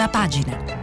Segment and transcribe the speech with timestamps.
[0.00, 0.78] prima pagina.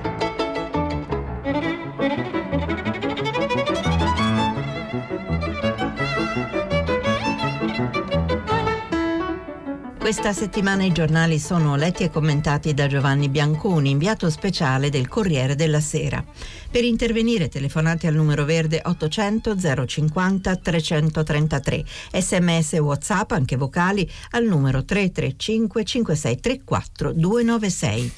[9.98, 15.55] Questa settimana i giornali sono letti e commentati da Giovanni Bianconi, inviato speciale del Corriere
[15.55, 16.23] della Sera.
[16.70, 24.45] Per intervenire telefonate al numero verde 800 050 333, sms e whatsapp anche vocali al
[24.45, 28.11] numero 335 5634 296.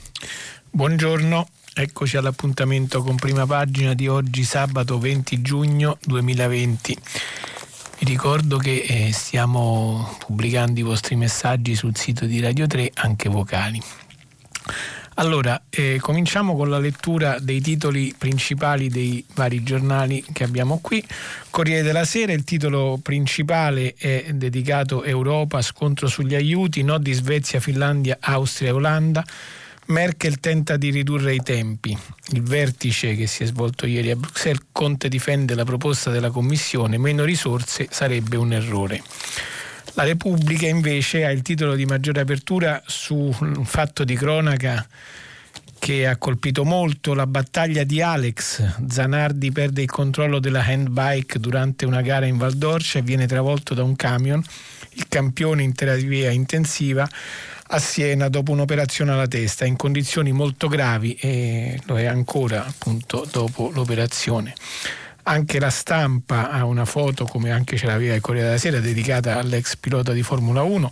[0.71, 1.47] Buongiorno.
[1.73, 6.97] Eccoci all'appuntamento con prima pagina di oggi sabato 20 giugno 2020.
[7.99, 13.29] Vi ricordo che eh, stiamo pubblicando i vostri messaggi sul sito di Radio 3, anche
[13.29, 13.81] vocali.
[15.15, 21.03] Allora, eh, cominciamo con la lettura dei titoli principali dei vari giornali che abbiamo qui.
[21.49, 27.59] Corriere della Sera, il titolo principale è dedicato Europa, scontro sugli aiuti, no di Svezia,
[27.59, 29.25] Finlandia, Austria e Olanda.
[29.89, 31.97] Merkel tenta di ridurre i tempi.
[32.27, 36.99] Il vertice che si è svolto ieri a Bruxelles, Conte difende la proposta della Commissione,
[36.99, 39.01] meno risorse sarebbe un errore.
[39.93, 44.87] La Repubblica invece ha il titolo di maggiore apertura su un fatto di cronaca
[45.79, 48.85] che ha colpito molto la battaglia di Alex.
[48.87, 53.73] Zanardi perde il controllo della handbike durante una gara in Val d'Orcia e viene travolto
[53.73, 54.43] da un camion.
[54.91, 57.09] Il campione in terapia intensiva
[57.71, 63.27] a Siena dopo un'operazione alla testa in condizioni molto gravi e lo è ancora appunto
[63.31, 64.55] dopo l'operazione.
[65.23, 69.37] Anche la stampa ha una foto, come anche ce l'aveva il Corriere della Sera, dedicata
[69.37, 70.89] all'ex pilota di Formula 1,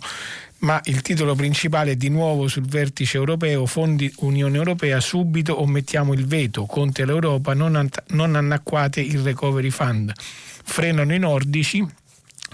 [0.58, 5.66] ma il titolo principale è di nuovo sul vertice europeo, fondi Unione Europea, subito o
[5.66, 10.12] mettiamo il veto, Conte l'Europa, non, an- non annacquate il recovery fund.
[10.16, 11.84] Frenano i nordici,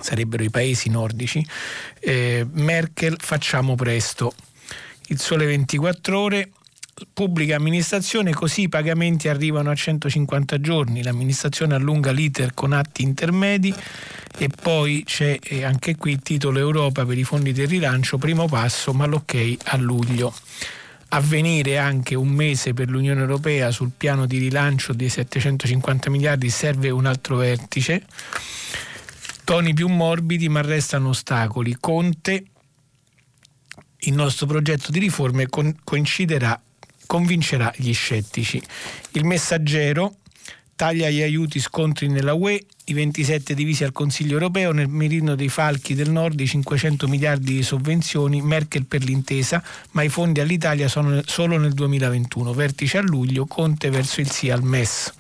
[0.01, 1.45] sarebbero i paesi nordici,
[2.01, 4.33] eh, Merkel facciamo presto.
[5.09, 6.51] Il sole 24 ore,
[7.13, 13.75] pubblica amministrazione, così i pagamenti arrivano a 150 giorni, l'amministrazione allunga l'iter con atti intermedi
[14.37, 18.47] e poi c'è eh, anche qui il titolo Europa per i fondi del rilancio, primo
[18.47, 20.35] passo, ma l'ok a luglio.
[21.09, 26.91] Avvenire anche un mese per l'Unione Europea sul piano di rilancio dei 750 miliardi serve
[26.91, 28.05] un altro vertice
[29.45, 31.77] Toni più morbidi ma restano ostacoli.
[31.79, 32.45] Conte,
[33.99, 35.49] il nostro progetto di riforme
[35.85, 36.59] coinciderà,
[37.07, 38.63] convincerà gli scettici.
[39.13, 40.17] Il messaggero
[40.77, 45.51] taglia gli aiuti scontri nella UE, i 27 divisi al Consiglio europeo, nel mirino dei
[45.51, 49.63] falchi del nord i 500 miliardi di sovvenzioni, Merkel per l'intesa,
[49.93, 54.51] ma i fondi all'Italia sono solo nel 2021, vertice a luglio, Conte verso il sì
[54.51, 55.13] al MES.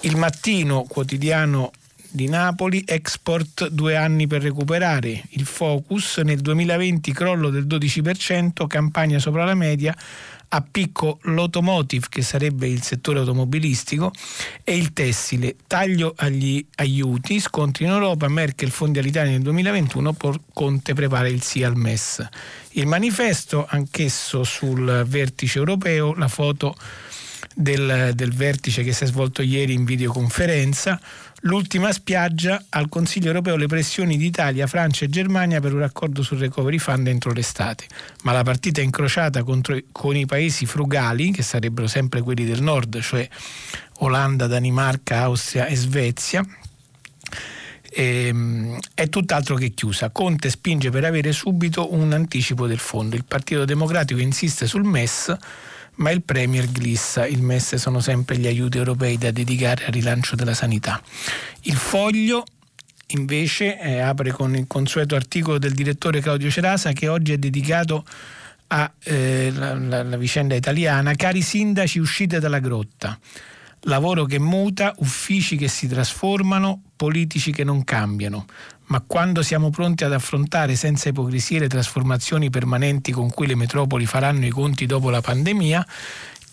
[0.00, 1.70] Il mattino quotidiano
[2.14, 9.18] di Napoli, export due anni per recuperare, il focus nel 2020 crollo del 12%, campagna
[9.18, 9.92] sopra la media,
[10.48, 14.12] a picco l'automotive che sarebbe il settore automobilistico
[14.62, 20.16] e il tessile, taglio agli aiuti, scontri in Europa, Merkel fondi all'Italia nel 2021,
[20.52, 22.24] Conte prepara il sì al MES.
[22.74, 26.76] Il manifesto, anch'esso sul vertice europeo, la foto
[27.54, 31.00] del, del vertice che si è svolto ieri in videoconferenza,
[31.46, 36.22] L'ultima spiaggia al Consiglio europeo le pressioni di Italia, Francia e Germania per un accordo
[36.22, 37.86] sul recovery fund entro l'estate.
[38.22, 42.98] Ma la partita incrociata contro, con i paesi frugali, che sarebbero sempre quelli del nord,
[43.02, 43.28] cioè
[43.98, 46.42] Olanda, Danimarca, Austria e Svezia,
[47.90, 50.08] ehm, è tutt'altro che chiusa.
[50.08, 53.16] Conte spinge per avere subito un anticipo del fondo.
[53.16, 55.36] Il Partito Democratico insiste sul MES
[55.96, 57.26] ma il Premier glissa.
[57.26, 61.02] Il MES sono sempre gli aiuti europei da dedicare al rilancio della sanità.
[61.62, 62.44] Il foglio
[63.08, 68.04] invece eh, apre con il consueto articolo del direttore Claudio Cerasa che oggi è dedicato
[68.68, 69.52] alla eh,
[70.18, 71.14] vicenda italiana.
[71.14, 73.18] Cari sindaci, uscite dalla grotta.
[73.86, 78.46] Lavoro che muta, uffici che si trasformano, politici che non cambiano
[78.86, 84.06] ma quando siamo pronti ad affrontare senza ipocrisie le trasformazioni permanenti con cui le metropoli
[84.06, 85.86] faranno i conti dopo la pandemia,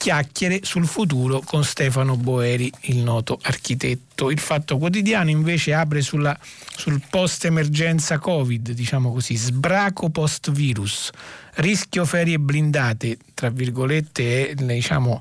[0.02, 4.32] chiacchiere sul futuro con Stefano Boeri, il noto architetto.
[4.32, 6.36] Il Fatto Quotidiano invece apre sulla,
[6.76, 11.12] sul post-emergenza Covid, diciamo così, sbraco post-virus,
[11.56, 15.20] rischio ferie blindate, tra virgolette, è diciamo,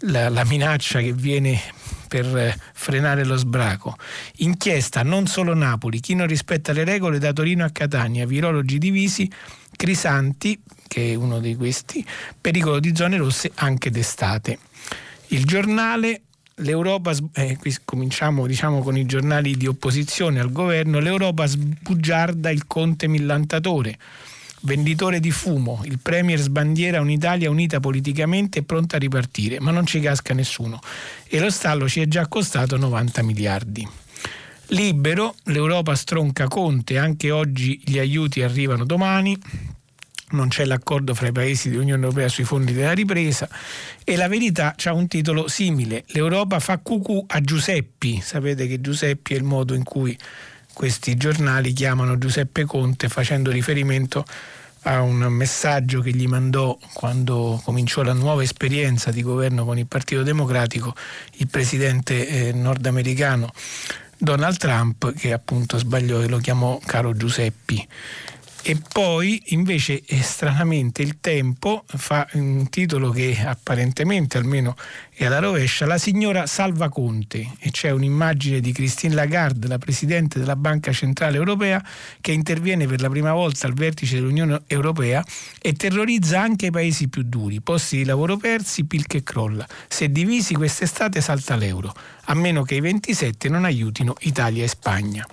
[0.00, 1.60] la, la minaccia che viene
[2.22, 3.96] per eh, frenare lo sbraco.
[4.36, 9.30] Inchiesta non solo Napoli, chi non rispetta le regole da Torino a Catania, virologi divisi,
[9.76, 10.58] Crisanti,
[10.88, 12.04] che è uno di questi,
[12.40, 14.58] pericolo di zone rosse anche d'estate.
[15.28, 16.22] Il giornale
[16.60, 22.66] L'Europa, eh, qui cominciamo diciamo, con i giornali di opposizione al governo, l'Europa sbugiarda il
[22.66, 23.98] conte millantatore.
[24.62, 29.86] Venditore di fumo, il Premier sbandiera un'Italia unita politicamente e pronta a ripartire, ma non
[29.86, 30.80] ci casca nessuno.
[31.28, 33.88] E lo stallo ci è già costato 90 miliardi.
[34.70, 39.38] Libero, l'Europa stronca Conte, anche oggi gli aiuti arrivano domani,
[40.30, 43.48] non c'è l'accordo fra i paesi dell'Unione Europea sui fondi della ripresa.
[44.02, 49.34] E la verità ha un titolo simile, l'Europa fa cucù a Giuseppi, sapete che Giuseppi
[49.34, 50.18] è il modo in cui
[50.76, 54.26] questi giornali chiamano Giuseppe Conte facendo riferimento
[54.82, 59.86] a un messaggio che gli mandò quando cominciò la nuova esperienza di governo con il
[59.86, 60.94] Partito Democratico
[61.36, 63.50] il presidente eh, nordamericano
[64.18, 67.88] Donald Trump che appunto sbagliò e lo chiamò caro Giuseppi.
[68.68, 74.74] E poi invece eh, stranamente il tempo fa un titolo che apparentemente almeno
[75.14, 80.40] è alla rovescia, la signora Salva Conte e c'è un'immagine di Christine Lagarde, la Presidente
[80.40, 81.80] della Banca Centrale Europea,
[82.20, 85.24] che interviene per la prima volta al vertice dell'Unione Europea
[85.62, 89.64] e terrorizza anche i paesi più duri, posti di lavoro persi, PIL che crolla.
[89.86, 95.24] Se divisi quest'estate salta l'euro, a meno che i 27 non aiutino Italia e Spagna.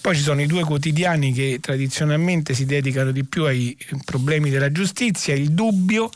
[0.00, 4.72] Poi ci sono i due quotidiani che tradizionalmente si dedicano di più ai problemi della
[4.72, 6.10] giustizia, il dubbio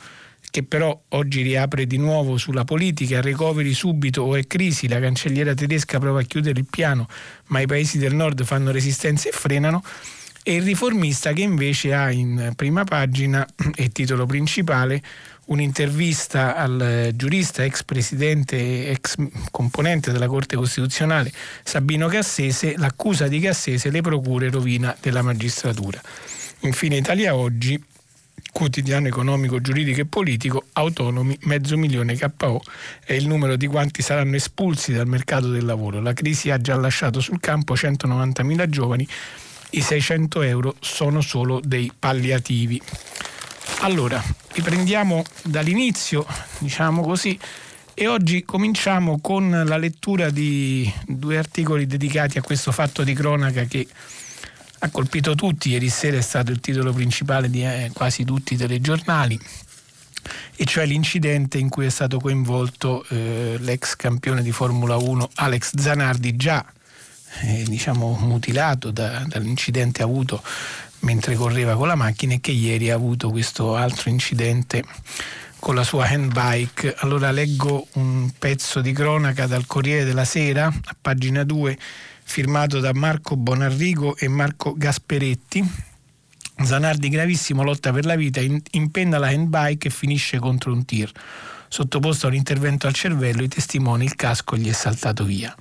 [0.51, 5.53] che però oggi riapre di nuovo sulla politica, recovery subito o è crisi, la cancelliera
[5.53, 7.09] tedesca prova a chiudere il piano,
[7.49, 9.83] ma i paesi del nord fanno resistenza e frenano,
[10.45, 13.45] e il riformista che invece ha in prima pagina
[13.75, 15.03] e titolo principale
[15.47, 19.17] un'intervista al giurista, ex presidente, ex
[19.51, 21.33] componente della Corte Costituzionale
[21.63, 26.01] Sabino Cassese, l'accusa di Cassese, le procure rovina della magistratura.
[26.61, 27.83] Infine Italia Oggi,
[28.53, 32.63] quotidiano economico, giuridico e politico, autonomi, mezzo milione KO
[33.05, 36.01] è il numero di quanti saranno espulsi dal mercato del lavoro.
[36.01, 39.07] La crisi ha già lasciato sul campo 190.000 giovani,
[39.71, 42.81] i 600 euro sono solo dei palliativi.
[43.81, 44.23] Allora,
[44.53, 46.27] riprendiamo dall'inizio,
[46.59, 47.39] diciamo così,
[47.93, 53.65] e oggi cominciamo con la lettura di due articoli dedicati a questo fatto di cronaca
[53.65, 53.87] che
[54.81, 58.57] ha colpito tutti, ieri sera è stato il titolo principale di eh, quasi tutti i
[58.57, 59.39] telegiornali,
[60.57, 65.77] e cioè l'incidente in cui è stato coinvolto eh, l'ex campione di Formula 1 Alex
[65.77, 66.65] Zanardi, già
[67.43, 70.43] eh, diciamo, mutilato da, dall'incidente avuto
[71.05, 74.83] mentre correva con la macchina e che ieri ha avuto questo altro incidente
[75.59, 76.95] con la sua handbike.
[76.99, 81.79] Allora leggo un pezzo di cronaca dal Corriere della Sera, a pagina 2,
[82.25, 85.93] firmato da Marco Bonarrigo e Marco Gasperetti.
[86.63, 88.41] Zanardi gravissimo, lotta per la vita,
[88.73, 91.11] impenna la handbike e finisce contro un tir.
[91.69, 95.55] Sottoposto a un intervento al cervello, i testimoni, il casco gli è saltato via.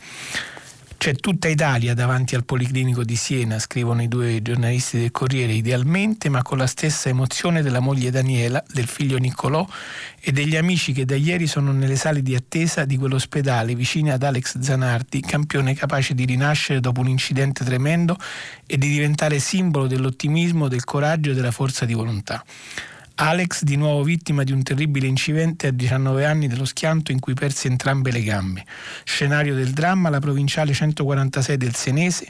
[1.04, 6.30] C'è tutta Italia davanti al Policlinico di Siena, scrivono i due giornalisti del Corriere, idealmente,
[6.30, 9.68] ma con la stessa emozione della moglie Daniela, del figlio Niccolò
[10.18, 14.24] e degli amici che da ieri sono nelle sale di attesa di quell'ospedale vicino ad
[14.24, 18.16] Alex Zanardi, campione capace di rinascere dopo un incidente tremendo
[18.66, 22.42] e di diventare simbolo dell'ottimismo, del coraggio e della forza di volontà.
[23.16, 27.36] Alex, di nuovo vittima di un terribile incidente a 19 anni dello schianto in cui
[27.36, 28.66] perse entrambe le gambe.
[29.04, 32.28] Scenario del dramma, la provinciale 146 del Senese,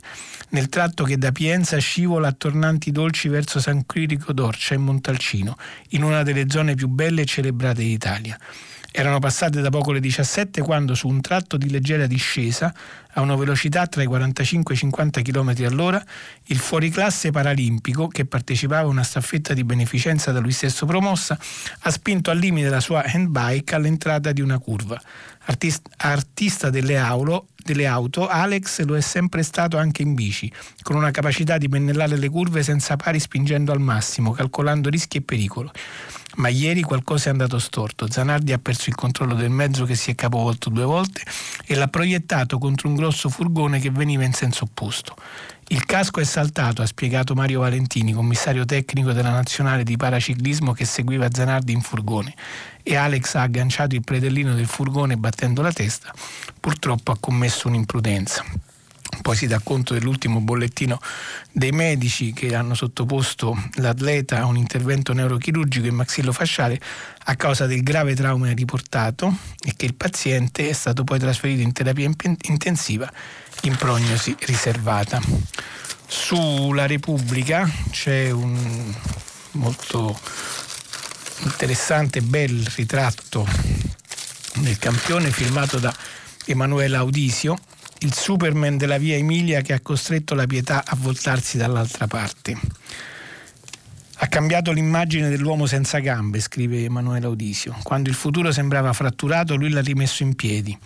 [0.49, 5.57] nel tratto che da Pienza scivola a tornanti dolci verso San Quirico d'Orcia in Montalcino,
[5.89, 8.37] in una delle zone più belle e celebrate d'Italia.
[8.95, 12.71] Erano passate da poco le 17 quando su un tratto di leggera discesa,
[13.13, 16.03] a una velocità tra i 45 e i 50 km all'ora,
[16.45, 21.35] il fuoriclasse paralimpico, che partecipava a una staffetta di beneficenza da lui stesso promossa,
[21.79, 25.01] ha spinto al limite la sua handbike all'entrata di una curva.
[25.45, 30.53] Artista, artista delle, aulo, delle auto, Alex lo è sempre stato anche in bici,
[30.83, 35.21] con una capacità di pennellare le curve senza pari spingendo al massimo, calcolando rischi e
[35.21, 35.71] pericoli
[36.35, 38.09] ma ieri qualcosa è andato storto.
[38.09, 41.21] Zanardi ha perso il controllo del mezzo che si è capovolto due volte
[41.65, 45.15] e l'ha proiettato contro un grosso furgone che veniva in senso opposto.
[45.67, 50.85] Il casco è saltato, ha spiegato Mario Valentini, commissario tecnico della nazionale di paraciclismo che
[50.85, 52.35] seguiva Zanardi in furgone,
[52.83, 56.13] e Alex ha agganciato il predellino del furgone battendo la testa.
[56.59, 58.43] Purtroppo ha commesso un'imprudenza.
[59.21, 60.99] Poi si dà conto dell'ultimo bollettino
[61.51, 66.79] dei medici che hanno sottoposto l'atleta a un intervento neurochirurgico in maxillofasciale
[67.25, 71.71] a causa del grave trauma riportato e che il paziente è stato poi trasferito in
[71.71, 72.09] terapia
[72.41, 73.11] intensiva
[73.61, 75.21] in prognosi riservata.
[76.05, 78.93] Sulla Repubblica c'è un
[79.51, 80.19] molto
[81.43, 83.47] interessante bel ritratto
[84.55, 85.93] del campione firmato da
[86.45, 87.57] Emanuele Audisio
[88.03, 92.59] il Superman della via Emilia che ha costretto la pietà a voltarsi dall'altra parte.
[94.17, 97.75] A cambiato l'immagine dell'uomo senza gambe, scrive Emanuele Audisio.
[97.81, 100.77] Quando il futuro sembrava fratturato, lui l'ha rimesso in piedi.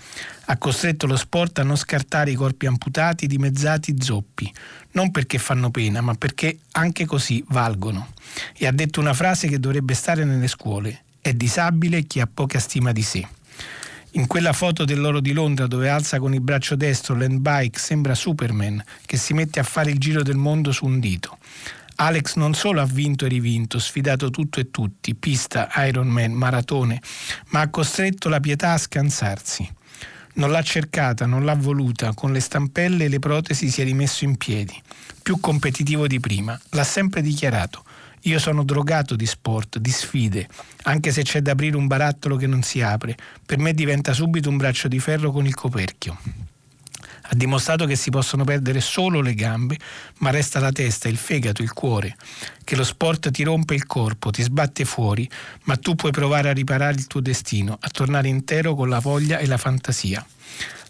[0.45, 4.51] Ha costretto lo sport a non scartare i corpi amputati, dimezzati, zoppi.
[4.91, 8.13] Non perché fanno pena, ma perché anche così valgono.
[8.55, 11.03] E ha detto una frase che dovrebbe stare nelle scuole.
[11.19, 13.27] È disabile chi ha poca stima di sé.
[14.17, 18.83] In quella foto dell'oro di Londra dove alza con il braccio destro l'handbike sembra Superman
[19.05, 21.37] che si mette a fare il giro del mondo su un dito.
[21.97, 26.99] Alex non solo ha vinto e rivinto, sfidato tutto e tutti, pista, Ironman, maratone,
[27.49, 29.71] ma ha costretto la pietà a scansarsi.
[30.33, 34.23] Non l'ha cercata, non l'ha voluta, con le stampelle e le protesi si è rimesso
[34.23, 34.73] in piedi,
[35.21, 37.83] più competitivo di prima, l'ha sempre dichiarato.
[38.27, 40.49] Io sono drogato di sport, di sfide,
[40.83, 43.15] anche se c'è da aprire un barattolo che non si apre,
[43.45, 46.17] per me diventa subito un braccio di ferro con il coperchio.
[47.29, 49.77] Ha dimostrato che si possono perdere solo le gambe,
[50.17, 52.17] ma resta la testa, il fegato, il cuore,
[52.65, 55.29] che lo sport ti rompe il corpo, ti sbatte fuori,
[55.63, 59.37] ma tu puoi provare a riparare il tuo destino, a tornare intero con la voglia
[59.37, 60.25] e la fantasia.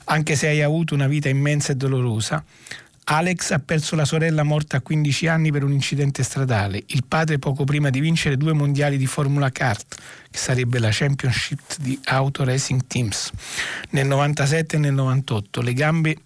[0.05, 2.43] Anche se hai avuto una vita immensa e dolorosa,
[3.09, 7.39] Alex ha perso la sorella morta a 15 anni per un incidente stradale, il padre
[7.39, 9.95] poco prima di vincere due mondiali di Formula Kart,
[10.29, 13.31] che sarebbe la Championship di Auto Racing Teams,
[13.91, 15.61] nel 97 e nel 98.
[15.61, 16.17] Le gambe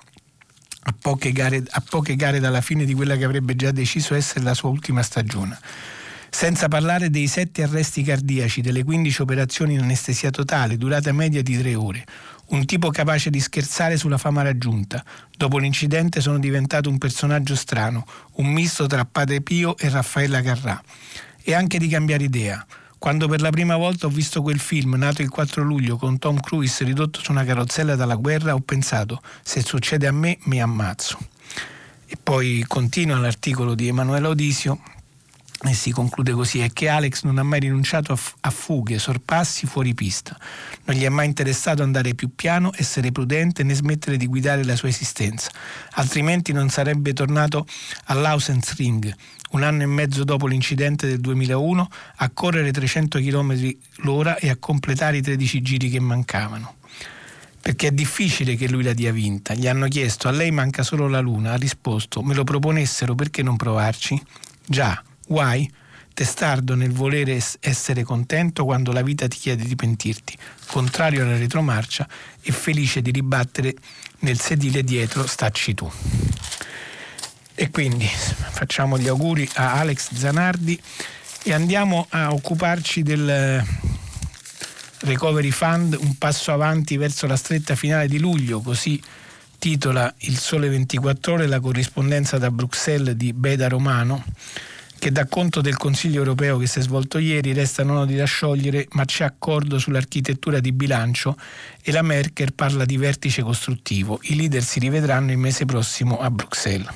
[0.83, 4.43] a poche, gare, a poche gare dalla fine di quella che avrebbe già deciso essere
[4.43, 5.59] la sua ultima stagione.
[6.31, 11.59] Senza parlare dei sette arresti cardiaci, delle 15 operazioni in anestesia totale, durata media di
[11.59, 12.05] tre ore
[12.51, 15.03] un tipo capace di scherzare sulla fama raggiunta.
[15.35, 18.05] Dopo l'incidente sono diventato un personaggio strano,
[18.35, 20.81] un misto tra Padre Pio e Raffaella Carrà.
[21.43, 22.65] E anche di cambiare idea.
[22.97, 26.39] Quando per la prima volta ho visto quel film, nato il 4 luglio, con Tom
[26.39, 31.17] Cruise ridotto su una carrozzella dalla guerra, ho pensato, se succede a me, mi ammazzo.
[32.05, 34.79] E poi continua l'articolo di Emanuele Odisio,
[35.63, 39.67] e si conclude così, è che Alex non ha mai rinunciato a, a, fughe, sorpassi
[39.67, 40.35] fuori pista.
[40.91, 44.75] Non gli è mai interessato andare più piano, essere prudente né smettere di guidare la
[44.75, 45.49] sua esistenza.
[45.91, 47.65] Altrimenti non sarebbe tornato
[48.07, 49.15] all'Ausensring,
[49.51, 54.57] un anno e mezzo dopo l'incidente del 2001, a correre 300 km l'ora e a
[54.57, 56.75] completare i 13 giri che mancavano.
[57.61, 59.53] Perché è difficile che lui la dia vinta.
[59.53, 61.53] Gli hanno chiesto, a lei manca solo la luna.
[61.53, 64.21] Ha risposto, me lo proponessero, perché non provarci?
[64.67, 65.71] Già, Why?
[66.13, 70.37] Testardo nel volere essere contento quando la vita ti chiede di pentirti,
[70.67, 72.07] contrario alla retromarcia
[72.41, 73.73] e felice di ribattere
[74.19, 75.91] nel sedile dietro stacci tu.
[77.55, 80.79] E quindi facciamo gli auguri a Alex Zanardi
[81.43, 83.65] e andiamo a occuparci del
[84.99, 89.01] Recovery Fund, un passo avanti verso la stretta finale di luglio, così
[89.57, 94.23] titola Il Sole 24 ore la corrispondenza da Bruxelles di Beda Romano
[95.01, 98.87] che dà conto del Consiglio europeo che si è svolto ieri, restano nodi da sciogliere,
[98.91, 101.35] ma c'è accordo sull'architettura di bilancio
[101.81, 104.19] e la Merkel parla di vertice costruttivo.
[104.21, 106.93] I leader si rivedranno il mese prossimo a Bruxelles.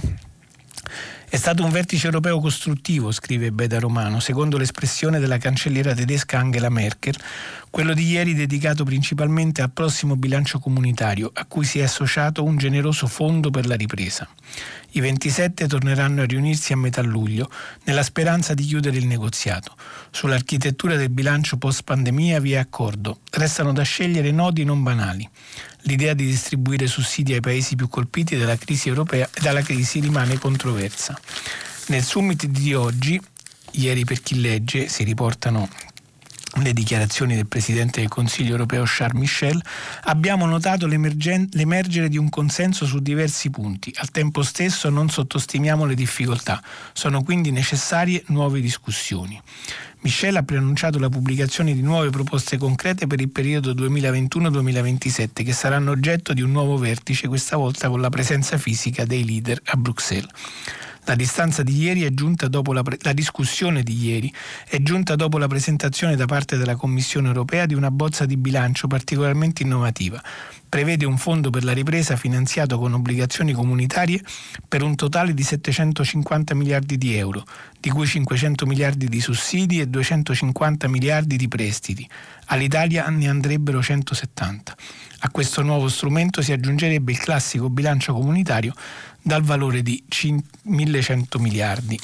[1.28, 6.70] È stato un vertice europeo costruttivo, scrive Beda Romano, secondo l'espressione della cancelliera tedesca Angela
[6.70, 7.16] Merkel,
[7.76, 12.56] quello di ieri dedicato principalmente al prossimo bilancio comunitario, a cui si è associato un
[12.56, 14.30] generoso fondo per la ripresa.
[14.92, 17.52] I 27 torneranno a riunirsi a metà luglio
[17.84, 19.76] nella speranza di chiudere il negoziato.
[20.10, 23.20] Sull'architettura del bilancio post pandemia vi è accordo.
[23.32, 25.30] Restano da scegliere nodi non banali.
[25.82, 30.40] L'idea di distribuire sussidi ai paesi più colpiti dalla crisi europea e dalla crisi rimane
[30.40, 31.20] controversa.
[31.88, 33.22] Nel summit di oggi,
[33.72, 35.68] ieri per chi legge, si riportano
[36.62, 39.62] le dichiarazioni del Presidente del Consiglio europeo Charles Michel,
[40.04, 43.94] abbiamo notato l'emergere di un consenso su diversi punti.
[43.98, 46.62] Al tempo stesso non sottostimiamo le difficoltà.
[46.94, 49.42] Sono quindi necessarie nuove discussioni.
[50.02, 55.92] Michel ha preannunciato la pubblicazione di nuove proposte concrete per il periodo 2021-2027 che saranno
[55.92, 60.30] oggetto di un nuovo vertice, questa volta con la presenza fisica dei leader a Bruxelles.
[61.08, 64.34] La distanza di ieri è giunta dopo la, pre- la discussione di ieri
[64.68, 68.88] è giunta dopo la presentazione da parte della Commissione europea di una bozza di bilancio
[68.88, 70.20] particolarmente innovativa.
[70.68, 74.20] Prevede un fondo per la ripresa finanziato con obbligazioni comunitarie
[74.68, 77.46] per un totale di 750 miliardi di euro,
[77.80, 82.10] di cui 500 miliardi di sussidi e 250 miliardi di prestiti.
[82.48, 84.76] All'Italia ne andrebbero 170.
[85.20, 88.74] A questo nuovo strumento si aggiungerebbe il classico bilancio comunitario
[89.26, 90.04] dal valore di
[90.62, 92.00] 1100 miliardi.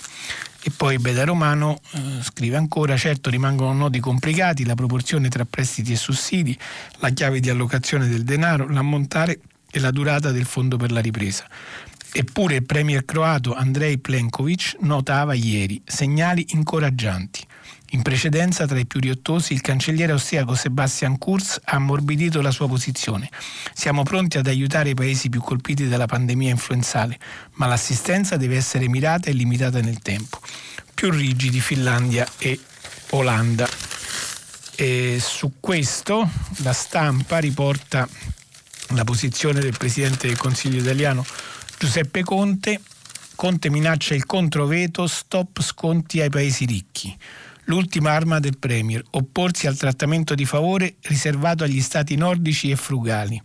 [0.64, 5.92] E poi Beda Romano eh, scrive ancora, certo rimangono nodi complicati, la proporzione tra prestiti
[5.92, 6.58] e sussidi,
[6.98, 11.48] la chiave di allocazione del denaro, l'ammontare e la durata del fondo per la ripresa.
[12.12, 17.46] Eppure il premier croato Andrej Plenković notava ieri segnali incoraggianti.
[17.94, 22.66] In precedenza, tra i più riottosi, il cancelliere austriaco Sebastian Kurz ha ammorbidito la sua
[22.66, 23.30] posizione.
[23.74, 27.20] Siamo pronti ad aiutare i paesi più colpiti dalla pandemia influenzale,
[27.56, 30.40] ma l'assistenza deve essere mirata e limitata nel tempo.
[30.94, 32.58] Più rigidi Finlandia e
[33.10, 33.68] Olanda.
[34.78, 36.30] E su questo
[36.64, 38.08] la stampa riporta
[38.92, 41.26] la posizione del Presidente del Consiglio italiano
[41.78, 42.80] Giuseppe Conte.
[43.36, 47.18] Conte minaccia il controveto, stop sconti ai paesi ricchi
[47.72, 53.42] l'ultima arma del Premier, opporsi al trattamento di favore riservato agli stati nordici e frugali.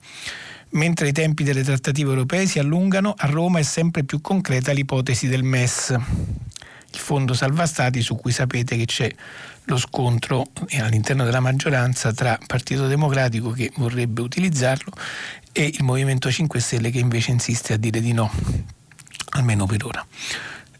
[0.70, 5.28] Mentre i tempi delle trattative europee si allungano, a Roma è sempre più concreta l'ipotesi
[5.28, 9.14] del MES, il fondo salva stati su cui sapete che c'è
[9.64, 10.46] lo scontro
[10.78, 14.92] all'interno della maggioranza tra Partito Democratico che vorrebbe utilizzarlo
[15.52, 18.30] e il Movimento 5 Stelle che invece insiste a dire di no,
[19.30, 20.04] almeno per ora.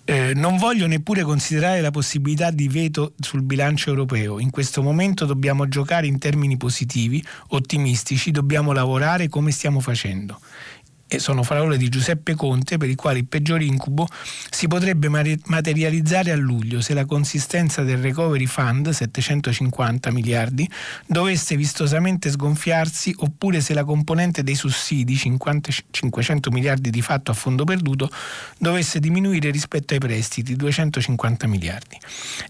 [0.09, 4.39] Eh, non voglio neppure considerare la possibilità di veto sul bilancio europeo.
[4.39, 10.39] In questo momento dobbiamo giocare in termini positivi, ottimistici, dobbiamo lavorare come stiamo facendo
[11.09, 14.09] e sono parole di Giuseppe Conte per i quali il peggior incubo
[14.51, 20.69] si potrebbe materializzare a luglio se la consistenza del Recovery Fund, 750 miliardi,
[21.07, 27.35] dovesse vistosamente sgonfiarsi oppure se la componente dei sussidi, 50, 500 miliardi di fatto a
[27.35, 28.11] fondo perduto,
[28.59, 31.99] dovesse diminuire rispetto ai prestiti, 250 miliardi.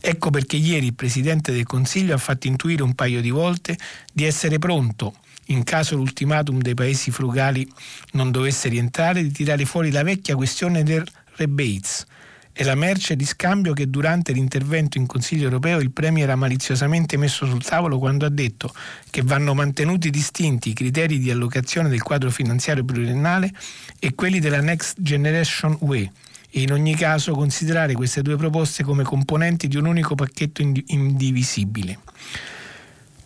[0.01, 3.77] Ecco perché ieri il Presidente del Consiglio ha fatto intuire un paio di volte
[4.13, 5.15] di essere pronto
[5.47, 7.69] in caso l'ultimatum dei paesi frugali
[8.13, 12.07] non dovesse rientrare, di tirare fuori la vecchia questione del rebates.
[12.53, 17.19] È la merce di scambio che durante l'intervento in Consiglio europeo il Premier ha maliziosamente
[17.19, 18.73] messo sul tavolo quando ha detto
[19.11, 23.53] che vanno mantenuti distinti i criteri di allocazione del quadro finanziario pluriennale
[23.99, 26.11] e quelli della Next Generation UE
[26.51, 31.99] e in ogni caso considerare queste due proposte come componenti di un unico pacchetto indivisibile.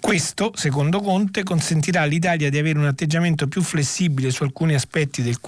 [0.01, 5.39] Questo, secondo Conte, consentirà all'Italia di avere un atteggiamento più flessibile su alcuni aspetti del,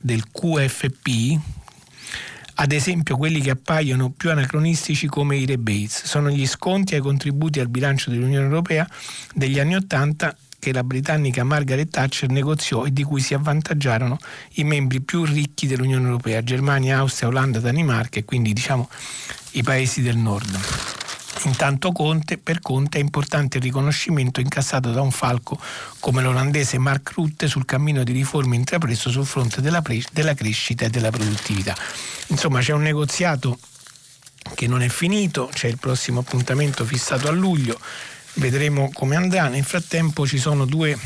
[0.00, 1.38] del QFP,
[2.54, 6.04] ad esempio quelli che appaiono più anacronistici come i rebates.
[6.04, 8.88] Sono gli sconti ai contributi al bilancio dell'Unione Europea
[9.34, 14.18] degli anni Ottanta che la britannica Margaret Thatcher negoziò e di cui si avvantaggiarono
[14.54, 18.88] i membri più ricchi dell'Unione Europea, Germania, Austria, Olanda, Danimarca e quindi diciamo
[19.52, 20.99] i paesi del nord.
[21.44, 25.58] Intanto Conte, per Conte è importante il riconoscimento incassato da un falco
[25.98, 30.84] come l'olandese Mark Rutte sul cammino di riforme intrapreso sul fronte della, pre- della crescita
[30.84, 31.74] e della produttività.
[32.28, 33.58] Insomma c'è un negoziato
[34.54, 37.78] che non è finito, c'è il prossimo appuntamento fissato a luglio,
[38.34, 39.48] vedremo come andrà.
[39.48, 40.98] Nel frattempo ci sono due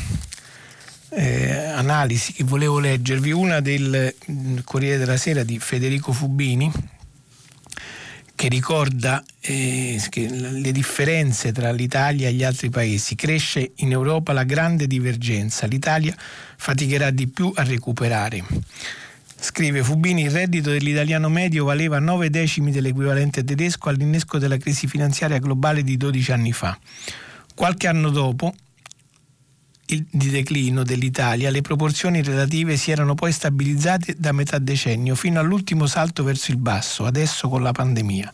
[1.09, 6.71] eh, analisi che volevo leggervi, una del mm, Corriere della Sera di Federico Fubini
[8.35, 13.15] che ricorda eh, che le differenze tra l'Italia e gli altri paesi.
[13.15, 15.65] Cresce in Europa la grande divergenza.
[15.65, 16.13] L'Italia
[16.57, 18.43] faticherà di più a recuperare.
[19.37, 25.39] Scrive Fubini, il reddito dell'italiano medio valeva 9 decimi dell'equivalente tedesco all'innesco della crisi finanziaria
[25.39, 26.77] globale di 12 anni fa.
[27.53, 28.53] Qualche anno dopo,
[29.85, 35.85] di declino dell'Italia, le proporzioni relative si erano poi stabilizzate da metà decennio fino all'ultimo
[35.85, 38.33] salto verso il basso, adesso con la pandemia.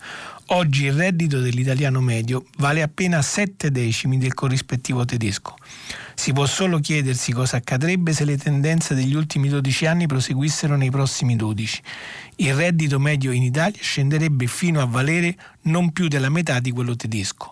[0.53, 5.55] Oggi il reddito dell'italiano medio vale appena 7 decimi del corrispettivo tedesco.
[6.13, 10.91] Si può solo chiedersi cosa accadrebbe se le tendenze degli ultimi 12 anni proseguissero nei
[10.91, 11.81] prossimi 12.
[12.35, 16.95] Il reddito medio in Italia scenderebbe fino a valere non più della metà di quello
[16.95, 17.49] tedesco.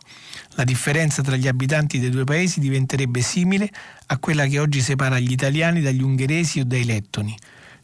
[0.56, 3.70] La differenza tra gli abitanti dei due paesi diventerebbe simile
[4.08, 7.38] a quella che oggi separa gli italiani dagli ungheresi o dai lettoni.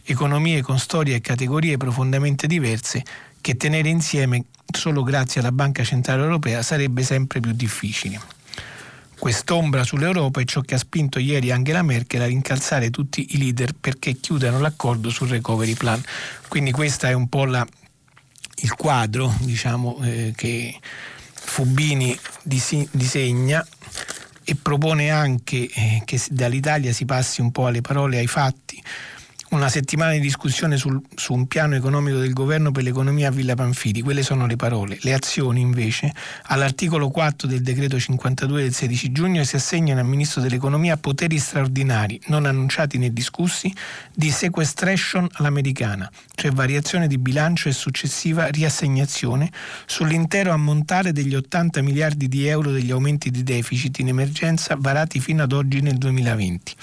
[0.04, 3.04] Economie con storie e categorie profondamente diverse
[3.40, 8.20] che tenere insieme solo grazie alla Banca Centrale Europea sarebbe sempre più difficile.
[9.18, 13.74] Quest'ombra sull'Europa è ciò che ha spinto ieri Angela Merkel a rincalzare tutti i leader
[13.74, 16.02] perché chiudano l'accordo sul recovery plan.
[16.48, 17.66] Quindi questo è un po' la,
[18.58, 20.78] il quadro diciamo, eh, che
[21.46, 23.66] Fubini disegna
[24.44, 28.82] e propone anche eh, che dall'Italia si passi un po' alle parole ai fatti
[29.50, 33.54] una settimana di discussione sul, su un piano economico del governo per l'economia a Villa
[33.54, 34.98] Panfili, quelle sono le parole.
[35.02, 40.42] Le azioni invece, all'articolo 4 del decreto 52 del 16 giugno si assegnano al Ministro
[40.42, 43.74] dell'Economia poteri straordinari, non annunciati né discussi,
[44.14, 49.52] di sequestration all'americana, cioè variazione di bilancio e successiva riassegnazione
[49.86, 55.44] sull'intero ammontare degli 80 miliardi di euro degli aumenti di deficit in emergenza varati fino
[55.44, 56.74] ad oggi nel 2020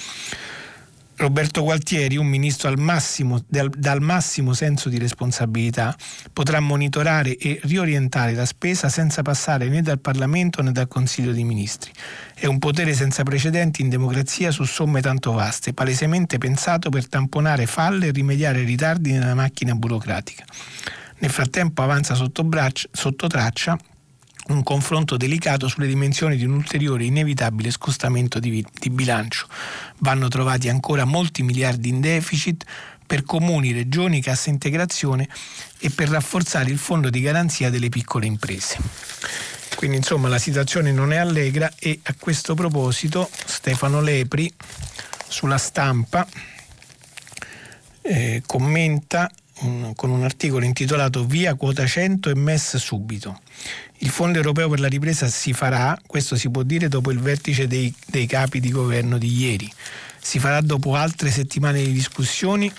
[1.22, 5.96] Roberto Gualtieri, un ministro al massimo, dal, dal, massimo senso di responsabilità,
[6.32, 11.44] potrà monitorare e riorientare la spesa senza passare né dal Parlamento né dal Consiglio dei
[11.44, 11.92] Ministri.
[12.34, 17.66] È un potere senza precedenti in democrazia su somme tanto vaste, palesemente pensato per tamponare
[17.66, 20.44] falle e rimediare ritardi nella macchina burocratica.
[21.18, 23.78] Nel frattempo avanza sotto, braccia, sotto traccia
[24.52, 29.46] un confronto delicato sulle dimensioni di un ulteriore inevitabile scostamento di, di bilancio.
[29.98, 32.64] Vanno trovati ancora molti miliardi in deficit
[33.06, 35.28] per comuni, regioni, cassa integrazione
[35.78, 38.78] e per rafforzare il fondo di garanzia delle piccole imprese.
[39.74, 44.52] Quindi insomma la situazione non è allegra e a questo proposito Stefano Lepri
[45.26, 46.26] sulla stampa
[48.02, 49.30] eh, commenta
[49.62, 53.40] un, con un articolo intitolato Via quota 100 e MES subito.
[53.98, 57.66] Il Fondo europeo per la ripresa si farà, questo si può dire dopo il vertice
[57.66, 59.70] dei, dei capi di governo di ieri.
[60.20, 62.72] Si farà dopo altre settimane di discussioni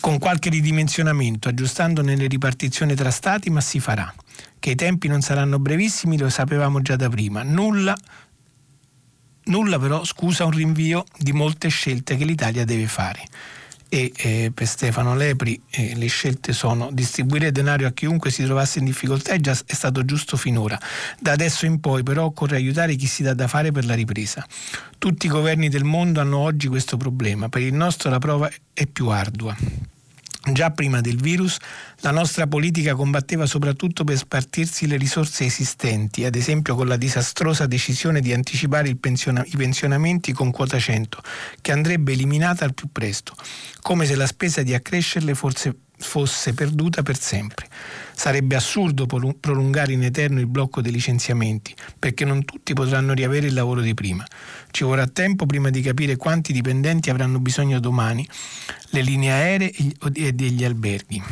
[0.00, 4.12] con qualche ridimensionamento, aggiustando nelle ripartizioni tra stati, ma si farà.
[4.58, 7.42] Che i tempi non saranno brevissimi lo sapevamo già da prima.
[7.42, 7.96] Nulla,
[9.44, 13.22] nulla però scusa un rinvio di molte scelte che l'Italia deve fare
[13.94, 18.78] e eh, per Stefano Lepri eh, le scelte sono distribuire denaro a chiunque si trovasse
[18.78, 20.80] in difficoltà è, già, è stato giusto finora.
[21.20, 24.46] Da adesso in poi però occorre aiutare chi si dà da fare per la ripresa.
[24.96, 28.86] Tutti i governi del mondo hanno oggi questo problema, per il nostro la prova è
[28.86, 29.54] più ardua.
[30.50, 31.56] Già prima del virus
[32.00, 37.66] la nostra politica combatteva soprattutto per spartirsi le risorse esistenti, ad esempio con la disastrosa
[37.66, 41.22] decisione di anticipare pensiona- i pensionamenti con quota 100,
[41.60, 43.36] che andrebbe eliminata al più presto,
[43.82, 47.68] come se la spesa di accrescerle fosse fosse perduta per sempre.
[48.14, 53.54] Sarebbe assurdo prolungare in eterno il blocco dei licenziamenti, perché non tutti potranno riavere il
[53.54, 54.24] lavoro di prima.
[54.70, 58.26] Ci vorrà tempo prima di capire quanti dipendenti avranno bisogno domani,
[58.90, 59.72] le linee aeree
[60.14, 61.22] e degli alberghi.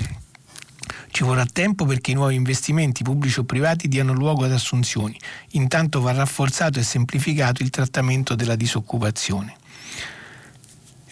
[1.13, 5.19] Ci vorrà tempo perché i nuovi investimenti pubblici o privati diano luogo ad assunzioni.
[5.51, 9.57] Intanto va rafforzato e semplificato il trattamento della disoccupazione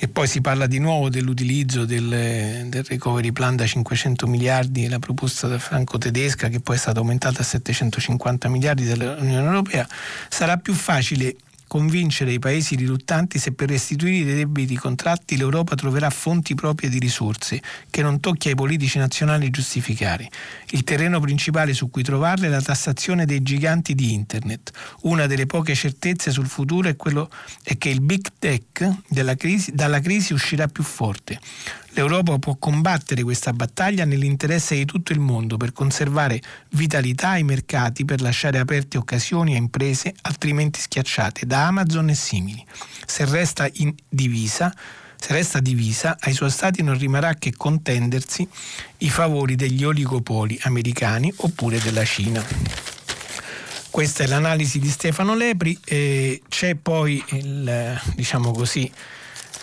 [0.01, 5.01] e poi si parla di nuovo dell'utilizzo del, del, recovery plan da 500 miliardi, la
[5.01, 9.89] proposta da franco tedesca che poi è stata aumentata a 750 miliardi dell'Unione Europea,
[10.29, 11.35] sarà più facile
[11.69, 16.99] convincere i paesi riluttanti se per restituire i debiti contratti l'Europa troverà fonti proprie di
[16.99, 20.29] risorse che non tocchi ai politici nazionali giustificare.
[20.71, 24.73] Il terreno principale su cui trovarle è la tassazione dei giganti di Internet.
[25.03, 27.31] Una delle poche certezze sul futuro è, quello,
[27.63, 28.89] è che il big tech
[29.37, 31.39] crisi, dalla crisi uscirà più forte.
[31.99, 38.05] L'Europa può combattere questa battaglia nell'interesse di tutto il mondo per conservare vitalità ai mercati,
[38.05, 42.65] per lasciare aperte occasioni a imprese altrimenti schiacciate da Amazon e simili.
[43.05, 44.73] Se resta in divisa,
[45.17, 48.49] se resta divisa, ai suoi stati non rimarrà che contendersi
[48.99, 52.41] i favori degli oligopoli americani oppure della Cina.
[53.91, 58.89] Questa è l'analisi di Stefano Lepri, eh, c'è poi il, diciamo così,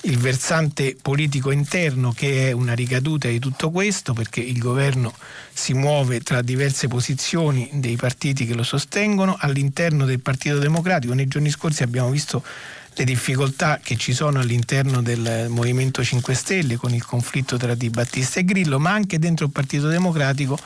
[0.06, 5.13] il versante politico interno che è una ricaduta di tutto questo perché il governo
[5.52, 11.13] si muove tra diverse posizioni dei partiti che lo sostengono all'interno del Partito Democratico.
[11.13, 12.43] Nei giorni scorsi abbiamo visto
[12.93, 17.89] le difficoltà che ci sono all'interno del Movimento 5 Stelle con il conflitto tra Di
[17.89, 20.58] Battista e Grillo, ma anche dentro il Partito Democratico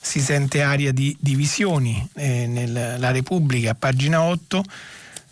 [0.00, 2.08] si sente aria di divisioni.
[2.14, 4.64] Eh, nella Repubblica, pagina 8,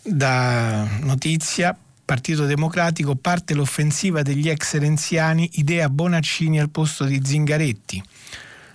[0.03, 1.75] da notizia
[2.07, 8.01] Partito Democratico parte l'offensiva degli ex renziani, idea Bonaccini al posto di Zingaretti.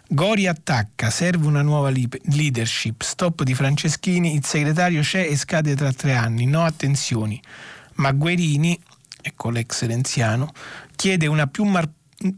[0.07, 5.91] Gori attacca, serve una nuova leadership, stop di Franceschini, il segretario c'è e scade tra
[5.95, 7.41] tre anni, no attenzioni.
[7.95, 8.79] Ma Guerini,
[9.23, 10.53] ecco l'ex renziano,
[10.95, 11.89] chiede una più, mar-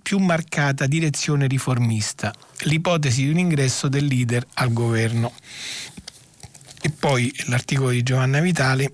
[0.01, 2.33] più marcata direzione riformista,
[2.67, 5.33] l'ipotesi di un ingresso del leader al governo.
[6.81, 8.93] E poi l'articolo di Giovanna Vitale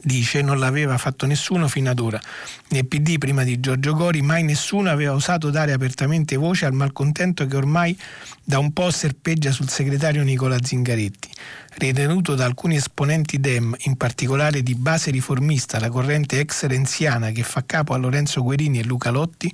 [0.00, 2.20] dice non l'aveva fatto nessuno fino ad ora.
[2.68, 7.46] Nel PD prima di Giorgio Gori mai nessuno aveva osato dare apertamente voce al malcontento
[7.46, 7.98] che ormai
[8.42, 11.28] da un po' serpeggia sul segretario Nicola Zingaretti,
[11.76, 17.42] ritenuto da alcuni esponenti Dem, in particolare di base riformista, la corrente ex renziana che
[17.42, 19.52] fa capo a Lorenzo Guerini e Luca Lotti,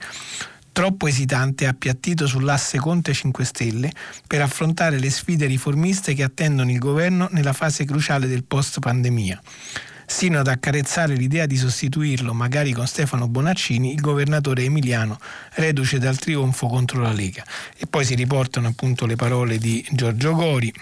[0.72, 3.92] troppo esitante e appiattito sull'asse Conte 5 Stelle
[4.26, 9.40] per affrontare le sfide riformiste che attendono il governo nella fase cruciale del post pandemia
[10.06, 15.18] sino ad accarezzare l'idea di sostituirlo, magari con Stefano Bonaccini, il governatore emiliano,
[15.54, 17.44] reduce dal trionfo contro la Lega.
[17.76, 20.72] E poi si riportano appunto le parole di Giorgio Gori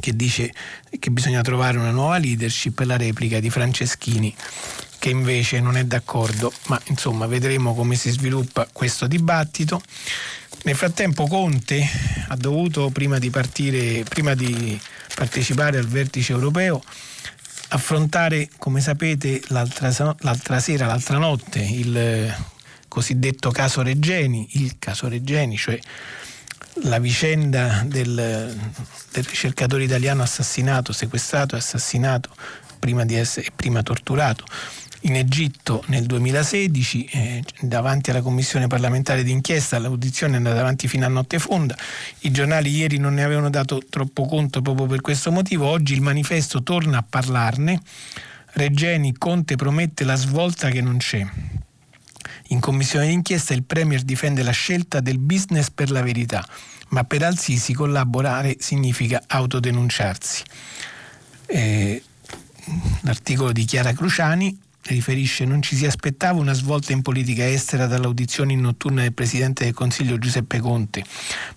[0.00, 0.52] che dice
[0.98, 4.34] che bisogna trovare una nuova leadership e la replica di Franceschini
[4.98, 9.80] che invece non è d'accordo, ma insomma vedremo come si sviluppa questo dibattito.
[10.64, 11.88] Nel frattempo Conte
[12.26, 14.80] ha dovuto, prima di partire, prima di
[15.14, 16.82] partecipare al vertice europeo,
[17.68, 22.34] affrontare, come sapete, l'altra, l'altra sera, l'altra notte, il
[22.88, 25.78] cosiddetto caso Reggeni, il caso Reggeni, cioè
[26.82, 28.14] la vicenda del,
[29.12, 32.30] del ricercatore italiano assassinato, sequestrato e assassinato
[32.78, 34.44] prima di essere prima torturato
[35.02, 41.04] in Egitto nel 2016 eh, davanti alla commissione parlamentare d'inchiesta l'audizione è andata avanti fino
[41.04, 41.76] a notte fonda.
[42.20, 45.66] I giornali ieri non ne avevano dato troppo conto proprio per questo motivo.
[45.66, 47.80] Oggi il manifesto torna a parlarne.
[48.52, 51.24] Regeni Conte promette la svolta che non c'è.
[52.48, 56.46] In commissione d'inchiesta il Premier difende la scelta del business per la verità,
[56.88, 60.42] ma per Al-Sisi collaborare significa autodenunciarsi.
[61.46, 62.02] Eh,
[63.02, 68.52] l'articolo di Chiara Cruciani riferisce non ci si aspettava una svolta in politica estera dall'audizione
[68.52, 71.04] in notturna del Presidente del Consiglio Giuseppe Conte,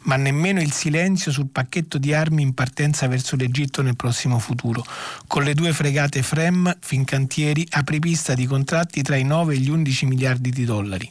[0.04, 4.86] ma nemmeno il silenzio sul pacchetto di armi in partenza verso l'Egitto nel prossimo futuro,
[5.28, 10.06] con le due fregate Frem, Fincantieri, apripista di contratti tra i 9 e gli 11
[10.06, 11.08] miliardi di dollari.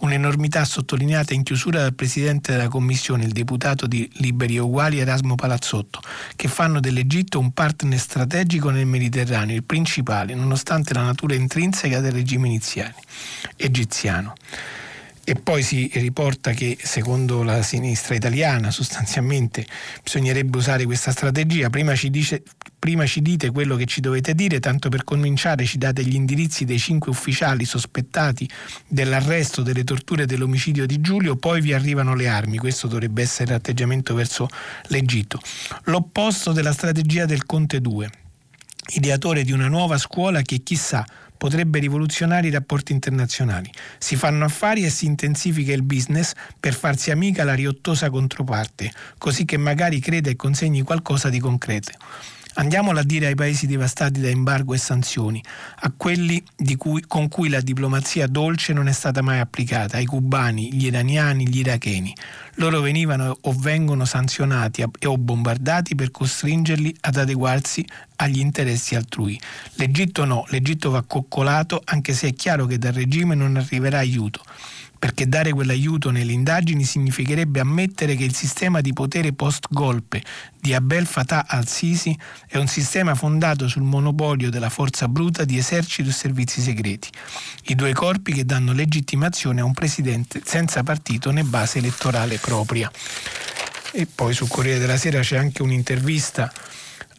[0.00, 5.34] Un'enormità sottolineata in chiusura dal Presidente della Commissione, il deputato di Liberi e Uguali Erasmo
[5.34, 6.00] Palazzotto,
[6.36, 12.12] che fanno dell'Egitto un partner strategico nel Mediterraneo, il principale, nonostante la natura intrinseca del
[12.12, 12.94] regime iniziale,
[13.56, 14.34] egiziano.
[15.22, 19.64] E poi si riporta che secondo la sinistra italiana sostanzialmente
[20.02, 21.70] bisognerebbe usare questa strategia.
[21.70, 22.42] Prima ci, dice,
[22.78, 26.64] prima ci dite quello che ci dovete dire, tanto per cominciare ci date gli indirizzi
[26.64, 28.48] dei cinque ufficiali sospettati
[28.88, 32.56] dell'arresto, delle torture e dell'omicidio di Giulio, poi vi arrivano le armi.
[32.56, 34.48] Questo dovrebbe essere l'atteggiamento verso
[34.84, 35.40] l'Egitto.
[35.84, 38.10] L'opposto della strategia del Conte 2
[38.94, 41.04] ideatore di una nuova scuola che chissà
[41.40, 43.72] potrebbe rivoluzionare i rapporti internazionali.
[43.96, 49.46] Si fanno affari e si intensifica il business per farsi amica la riottosa controparte, così
[49.46, 51.92] che magari creda e consegni qualcosa di concreto.
[52.54, 55.42] Andiamolo a dire ai paesi devastati da embargo e sanzioni,
[55.80, 56.42] a quelli
[56.76, 61.48] cui, con cui la diplomazia dolce non è stata mai applicata, ai cubani, gli iraniani,
[61.48, 62.12] gli iracheni.
[62.54, 67.86] Loro venivano o vengono sanzionati o bombardati per costringerli ad adeguarsi
[68.16, 69.40] agli interessi altrui.
[69.74, 74.42] L'Egitto no, l'Egitto va coccolato anche se è chiaro che dal regime non arriverà aiuto
[75.00, 80.22] perché dare quell'aiuto nelle indagini significherebbe ammettere che il sistema di potere post-golpe
[80.60, 82.14] di Abdel Fattah al-Sisi
[82.46, 87.08] è un sistema fondato sul monopolio della forza bruta di esercito e servizi segreti,
[87.68, 92.92] i due corpi che danno legittimazione a un presidente senza partito né base elettorale propria.
[93.92, 96.52] E poi sul Corriere della Sera c'è anche un'intervista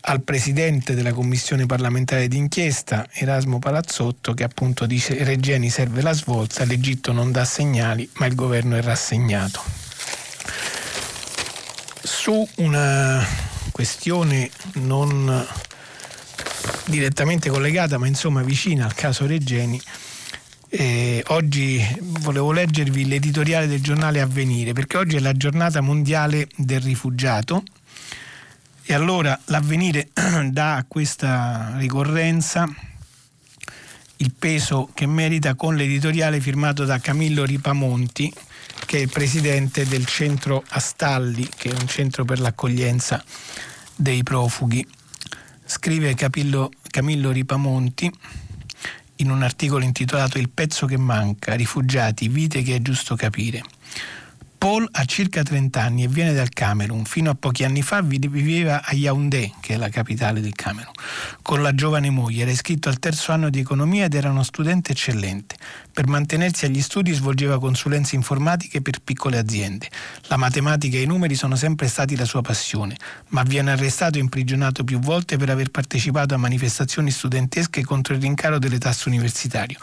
[0.02, 6.66] al presidente della commissione parlamentare d'inchiesta, Erasmo Palazzotto, che appunto dice Regeni serve la svolta,
[6.66, 9.62] l'Egitto non dà segnali, ma il governo è rassegnato.
[12.04, 13.24] Su una
[13.72, 15.48] questione non
[16.86, 19.80] direttamente collegata, ma insomma vicina al caso Regeni,
[20.70, 26.82] eh, oggi volevo leggervi l'editoriale del giornale Avvenire, perché oggi è la giornata mondiale del
[26.82, 27.64] rifugiato
[28.84, 30.10] e allora l'avvenire
[30.50, 32.68] dà a questa ricorrenza
[34.18, 38.32] il peso che merita con l'editoriale firmato da Camillo Ripamonti,
[38.86, 43.24] che è il presidente del centro Astalli, che è un centro per l'accoglienza
[43.96, 44.88] dei profughi.
[45.66, 48.12] Scrive Capillo, Camillo Ripamonti
[49.18, 53.64] in un articolo intitolato Il pezzo che manca, rifugiati, vite che è giusto capire.
[54.62, 57.06] Paul ha circa 30 anni e viene dal Camerun.
[57.06, 60.94] Fino a pochi anni fa viveva a Yaoundé, che è la capitale del Camerun,
[61.42, 62.44] con la giovane moglie.
[62.44, 65.56] Era iscritto al terzo anno di economia ed era uno studente eccellente.
[65.92, 69.90] Per mantenersi agli studi svolgeva consulenze informatiche per piccole aziende.
[70.28, 72.96] La matematica e i numeri sono sempre stati la sua passione,
[73.30, 78.22] ma viene arrestato e imprigionato più volte per aver partecipato a manifestazioni studentesche contro il
[78.22, 79.76] rincaro delle tasse universitarie.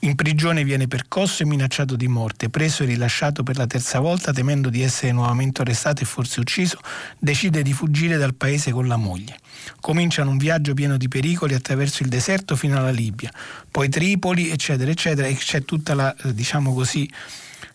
[0.00, 4.30] In prigione viene percosso e minacciato di morte, preso e rilasciato per la terza volta
[4.30, 6.78] temendo di essere nuovamente arrestato e forse ucciso,
[7.18, 9.38] decide di fuggire dal paese con la moglie.
[9.80, 13.32] Cominciano un viaggio pieno di pericoli attraverso il deserto fino alla Libia,
[13.70, 17.10] poi Tripoli, eccetera, eccetera, e c'è tutta la, eh, diciamo così,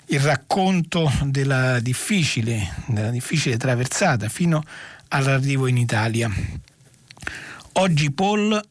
[0.05, 4.63] il racconto della difficile, della difficile traversata fino
[5.07, 6.29] all'arrivo in Italia.
[7.73, 8.61] Oggi Paul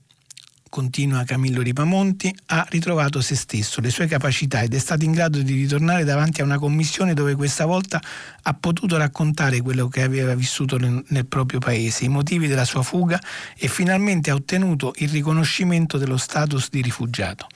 [0.71, 5.43] continua Camillo Ripamonti, ha ritrovato se stesso, le sue capacità ed è stato in grado
[5.43, 8.01] di ritornare davanti a una commissione dove questa volta
[8.43, 13.21] ha potuto raccontare quello che aveva vissuto nel, proprio paese, i motivi della sua fuga
[13.59, 17.49] e finalmente ha ottenuto il riconoscimento dello status di rifugiato.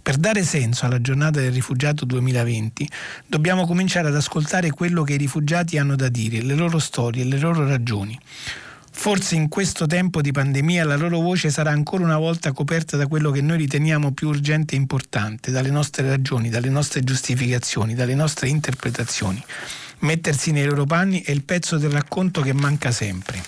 [0.00, 2.88] Per dare senso alla giornata del rifugiato 2020
[3.26, 7.38] dobbiamo cominciare ad ascoltare quello che i rifugiati hanno da dire, le loro storie, le
[7.38, 8.18] loro ragioni.
[8.98, 13.06] Forse in questo tempo di pandemia la loro voce sarà ancora una volta coperta da
[13.06, 18.16] quello che noi riteniamo più urgente e importante, dalle nostre ragioni, dalle nostre giustificazioni, dalle
[18.16, 19.40] nostre interpretazioni.
[20.00, 23.40] Mettersi nei loro panni è il pezzo del racconto che manca sempre.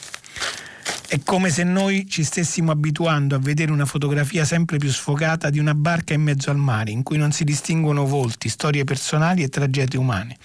[1.09, 5.59] È come se noi ci stessimo abituando a vedere una fotografia sempre più sfocata di
[5.59, 9.49] una barca in mezzo al mare, in cui non si distinguono volti, storie personali e
[9.49, 10.37] tragedie umane.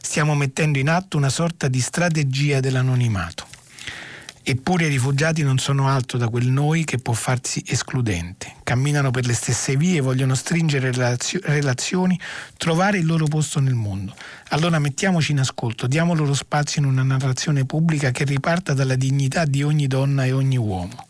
[0.00, 3.51] Stiamo mettendo in atto una sorta di strategia dell'anonimato.
[4.44, 8.54] Eppure i rifugiati non sono altro da quel noi che può farsi escludente.
[8.64, 12.18] Camminano per le stesse vie, vogliono stringere relazio- relazioni,
[12.56, 14.12] trovare il loro posto nel mondo.
[14.48, 19.44] Allora mettiamoci in ascolto, diamo loro spazio in una narrazione pubblica che riparta dalla dignità
[19.44, 21.06] di ogni donna e ogni uomo.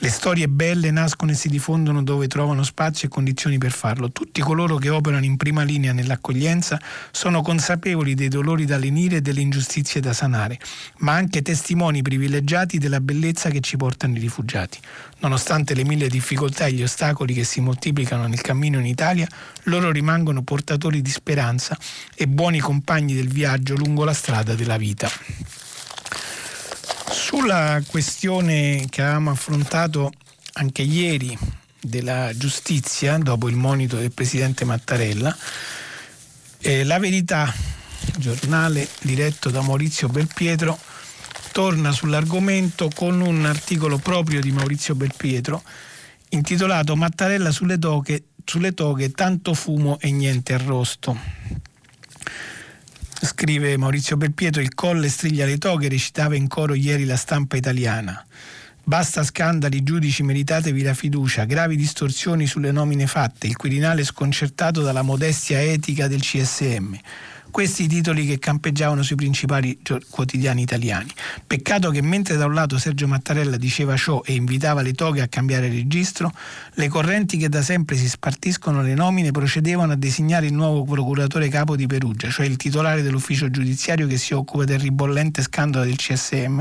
[0.00, 4.12] Le storie belle nascono e si diffondono dove trovano spazio e condizioni per farlo.
[4.12, 6.80] Tutti coloro che operano in prima linea nell'accoglienza
[7.10, 10.60] sono consapevoli dei dolori da lenire e delle ingiustizie da sanare,
[10.98, 14.78] ma anche testimoni privilegiati della bellezza che ci portano i rifugiati.
[15.18, 19.26] Nonostante le mille difficoltà e gli ostacoli che si moltiplicano nel cammino in Italia,
[19.64, 21.76] loro rimangono portatori di speranza
[22.14, 25.10] e buoni compagni del viaggio lungo la strada della vita.
[27.10, 30.12] Sulla questione che avevamo affrontato
[30.54, 31.36] anche ieri
[31.80, 35.36] della giustizia, dopo il monito del presidente Mattarella,
[36.58, 37.52] eh, la verità,
[38.16, 40.78] giornale diretto da Maurizio Belpietro,
[41.52, 45.62] torna sull'argomento con un articolo proprio di Maurizio Belpietro
[46.30, 51.18] intitolato Mattarella sulle toghe, sulle toghe tanto fumo e niente arrosto.
[53.20, 58.24] Scrive Maurizio Belpietro, il colle striglia le toghe, recitava in coro ieri la stampa italiana.
[58.84, 65.02] Basta scandali, giudici, meritatevi la fiducia, gravi distorsioni sulle nomine fatte, il Quirinale sconcertato dalla
[65.02, 66.96] modestia etica del CSM
[67.50, 69.78] questi i titoli che campeggiavano sui principali
[70.10, 71.10] quotidiani italiani.
[71.46, 75.28] Peccato che mentre da un lato Sergio Mattarella diceva ciò e invitava le toghe a
[75.28, 76.32] cambiare registro,
[76.74, 81.48] le correnti che da sempre si spartiscono le nomine procedevano a designare il nuovo procuratore
[81.48, 85.96] capo di Perugia, cioè il titolare dell'ufficio giudiziario che si occupa del ribollente scandalo del
[85.96, 86.60] CSM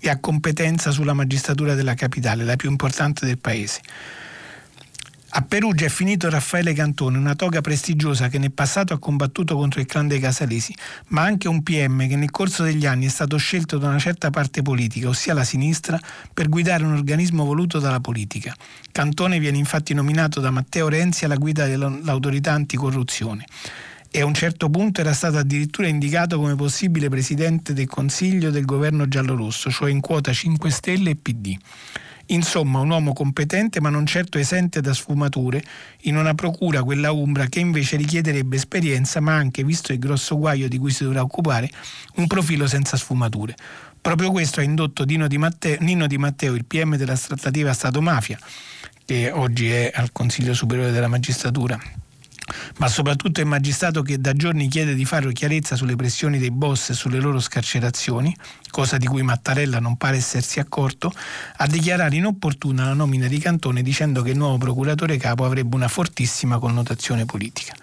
[0.00, 3.80] e ha competenza sulla magistratura della capitale, la più importante del paese.
[5.36, 9.80] A Perugia è finito Raffaele Cantone, una toga prestigiosa che nel passato ha combattuto contro
[9.80, 10.72] il clan dei Casalesi,
[11.08, 14.30] ma anche un PM che nel corso degli anni è stato scelto da una certa
[14.30, 15.98] parte politica, ossia la sinistra,
[16.32, 18.54] per guidare un organismo voluto dalla politica.
[18.92, 23.44] Cantone viene infatti nominato da Matteo Renzi alla guida dell'autorità anticorruzione
[24.12, 28.64] e a un certo punto era stato addirittura indicato come possibile presidente del Consiglio del
[28.64, 31.58] governo giallorosso, cioè in quota 5 Stelle e PD.
[32.26, 35.62] Insomma, un uomo competente ma non certo esente da sfumature,
[36.02, 40.68] in una procura quella umbra che invece richiederebbe esperienza ma anche, visto il grosso guaio
[40.68, 41.70] di cui si dovrà occupare,
[42.16, 43.54] un profilo senza sfumature.
[44.00, 48.38] Proprio questo ha indotto Di Matteo, Nino Di Matteo, il PM della trattativa Stato-Mafia,
[49.04, 51.80] che oggi è al Consiglio Superiore della Magistratura,
[52.78, 56.90] ma soprattutto il magistrato che da giorni chiede di fare chiarezza sulle pressioni dei boss
[56.90, 58.34] e sulle loro scarcerazioni,
[58.70, 61.12] cosa di cui Mattarella non pare essersi accorto,
[61.56, 65.88] a dichiarare inopportuna la nomina di Cantone dicendo che il nuovo procuratore capo avrebbe una
[65.88, 67.74] fortissima connotazione politica.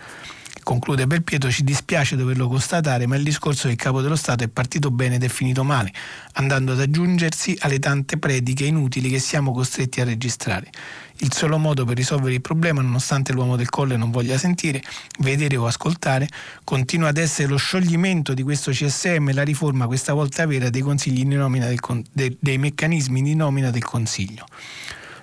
[0.63, 4.91] Conclude Belpietro, ci dispiace doverlo constatare, ma il discorso del capo dello Stato è partito
[4.91, 5.91] bene ed è finito male,
[6.33, 10.69] andando ad aggiungersi alle tante prediche inutili che siamo costretti a registrare.
[11.17, 14.83] Il solo modo per risolvere il problema, nonostante l'uomo del colle non voglia sentire,
[15.19, 16.27] vedere o ascoltare,
[16.63, 20.83] continua ad essere lo scioglimento di questo CSM e la riforma, questa volta vera, dei,
[20.83, 24.45] del, dei, dei meccanismi di nomina del Consiglio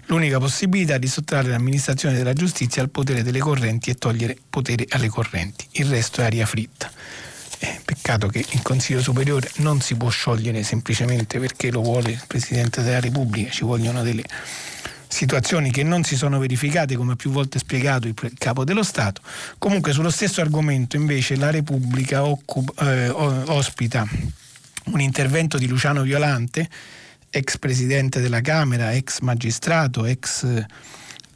[0.08, 5.08] l'unica possibilità di sottrarre l'amministrazione della giustizia al potere delle correnti e togliere potere alle
[5.08, 5.66] correnti.
[5.72, 6.90] Il resto è aria fritta.
[7.60, 12.22] Eh, peccato che il Consiglio Superiore non si può sciogliere semplicemente perché lo vuole il
[12.26, 14.22] Presidente della Repubblica, ci vogliono delle
[15.08, 19.22] situazioni che non si sono verificate, come ha più volte spiegato il capo dello Stato.
[19.58, 24.06] Comunque sullo stesso argomento invece la Repubblica occupa, eh, ospita
[24.84, 26.68] un intervento di Luciano Violante,
[27.30, 30.64] ex presidente della Camera, ex magistrato, ex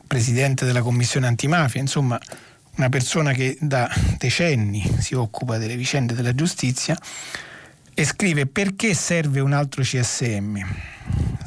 [0.06, 2.20] presidente della Commissione antimafia, insomma
[2.76, 6.98] una persona che da decenni si occupa delle vicende della giustizia
[7.94, 10.58] e scrive perché serve un altro CSM.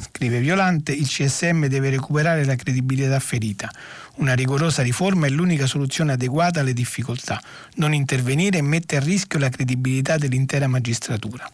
[0.00, 3.70] scrive Violante, il CSM deve recuperare la credibilità ferita.
[4.16, 7.42] Una rigorosa riforma è l'unica soluzione adeguata alle difficoltà,
[7.74, 11.50] non intervenire mette a rischio la credibilità dell'intera magistratura.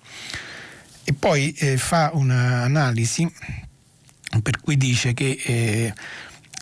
[1.04, 3.30] E poi eh, fa un'analisi
[4.40, 5.94] per cui dice che eh,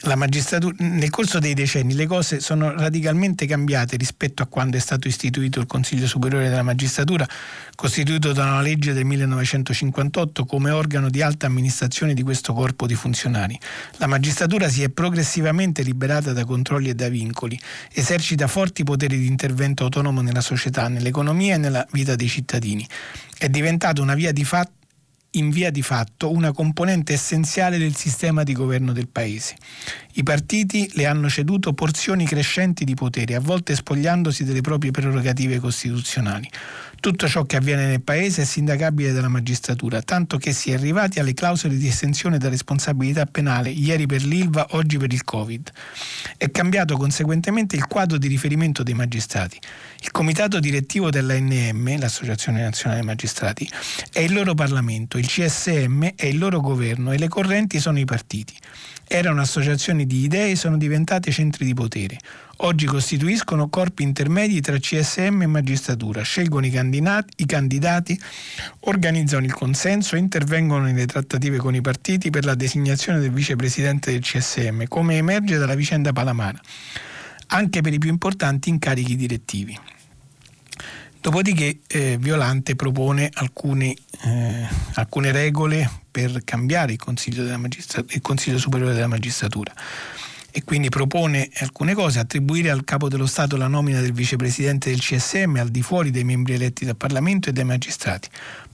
[0.03, 5.61] nel corso dei decenni le cose sono radicalmente cambiate rispetto a quando è stato istituito
[5.61, 7.29] il Consiglio Superiore della Magistratura,
[7.75, 12.95] costituito da una legge del 1958 come organo di alta amministrazione di questo corpo di
[12.95, 13.59] funzionari.
[13.99, 17.61] La magistratura si è progressivamente liberata da controlli e da vincoli,
[17.93, 22.89] esercita forti poteri di intervento autonomo nella società, nell'economia e nella vita dei cittadini.
[23.37, 24.79] È diventata una via di fatto
[25.33, 29.57] in via di fatto una componente essenziale del sistema di governo del Paese.
[30.15, 35.61] I partiti le hanno ceduto porzioni crescenti di potere, a volte spogliandosi delle proprie prerogative
[35.61, 36.51] costituzionali.
[37.01, 41.19] Tutto ciò che avviene nel Paese è sindacabile dalla magistratura, tanto che si è arrivati
[41.19, 45.71] alle clausole di estensione da responsabilità penale, ieri per l'ILVA, oggi per il Covid.
[46.37, 49.59] È cambiato conseguentemente il quadro di riferimento dei magistrati.
[50.01, 53.67] Il comitato direttivo dell'ANM, l'Associazione Nazionale Magistrati,
[54.13, 58.05] è il loro Parlamento, il CSM è il loro governo e le correnti sono i
[58.05, 58.55] partiti.
[59.13, 62.17] Erano associazioni di idee e sono diventate centri di potere.
[62.59, 68.17] Oggi costituiscono corpi intermedi tra CSM e magistratura, scelgono i candidati, i candidati,
[68.83, 74.13] organizzano il consenso e intervengono nelle trattative con i partiti per la designazione del vicepresidente
[74.13, 76.61] del CSM, come emerge dalla vicenda Palamara,
[77.49, 79.77] anche per i più importanti incarichi direttivi.
[81.21, 83.93] Dopodiché eh, Violante propone alcune,
[84.23, 89.73] eh, alcune, regole per cambiare il Consiglio, il Consiglio Superiore della Magistratura.
[90.53, 94.99] E quindi propone alcune cose, attribuire al capo dello Stato la nomina del vicepresidente del
[94.99, 98.29] CSM al di fuori dei membri eletti dal Parlamento e dai magistrati,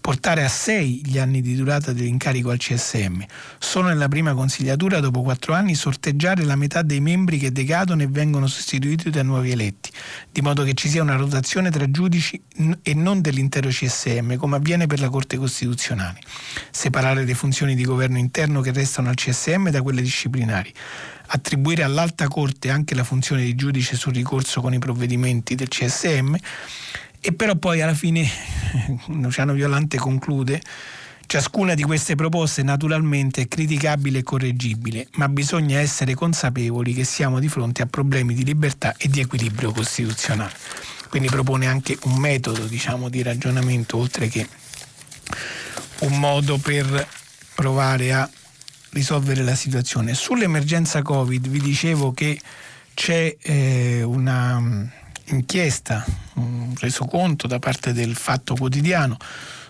[0.07, 3.22] portare a sei gli anni di durata dell'incarico al CSM,
[3.59, 8.07] solo nella prima consigliatura dopo quattro anni sorteggiare la metà dei membri che decadono e
[8.07, 9.90] vengono sostituiti da nuovi eletti,
[10.30, 12.40] di modo che ci sia una rotazione tra giudici
[12.82, 16.20] e non dell'intero CSM, come avviene per la Corte Costituzionale,
[16.70, 20.72] separare le funzioni di governo interno che restano al CSM da quelle disciplinari.
[21.28, 26.36] Attribuire all'Alta Corte anche la funzione di giudice sul ricorso con i provvedimenti del CSM
[27.26, 28.24] e però poi alla fine
[29.08, 30.62] Luciano Violante conclude
[31.28, 37.40] Ciascuna di queste proposte naturalmente è criticabile e correggibile, ma bisogna essere consapevoli che siamo
[37.40, 40.52] di fronte a problemi di libertà e di equilibrio costituzionale.
[41.08, 44.46] Quindi propone anche un metodo diciamo, di ragionamento, oltre che
[46.02, 47.08] un modo per
[47.56, 48.30] provare a
[48.90, 50.14] risolvere la situazione.
[50.14, 52.40] Sull'emergenza Covid vi dicevo che
[52.94, 54.62] c'è eh, una
[55.26, 56.04] inchiesta,
[56.34, 59.16] un resoconto da parte del Fatto Quotidiano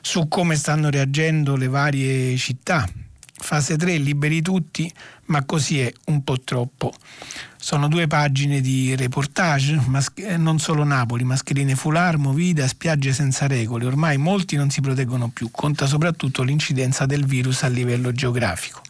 [0.01, 2.89] su come stanno reagendo le varie città.
[3.39, 4.91] Fase 3, liberi tutti,
[5.27, 6.95] ma così è un po' troppo.
[7.59, 9.79] Sono due pagine di reportage,
[10.15, 13.85] eh, non solo Napoli, mascherine foulard, movida, spiagge senza regole.
[13.85, 18.81] Ormai molti non si proteggono più, conta soprattutto l'incidenza del virus a livello geografico.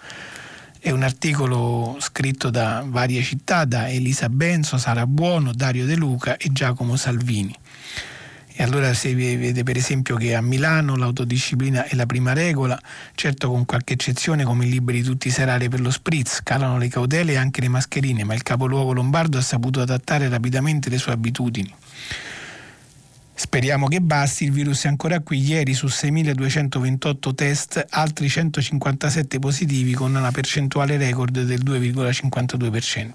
[0.87, 6.37] È un articolo scritto da varie città, da Elisa Benzo, Sara Buono, Dario De Luca
[6.37, 7.53] e Giacomo Salvini.
[8.55, 12.80] E allora si vede per esempio che a Milano l'autodisciplina è la prima regola,
[13.16, 17.32] certo con qualche eccezione come i liberi tutti serali per lo spritz, calano le cautele
[17.32, 21.74] e anche le mascherine, ma il capoluogo lombardo ha saputo adattare rapidamente le sue abitudini.
[23.39, 25.39] Speriamo che basti, il virus è ancora qui.
[25.39, 33.11] Ieri su 6.228 test, altri 157 positivi con una percentuale record del 2,52%.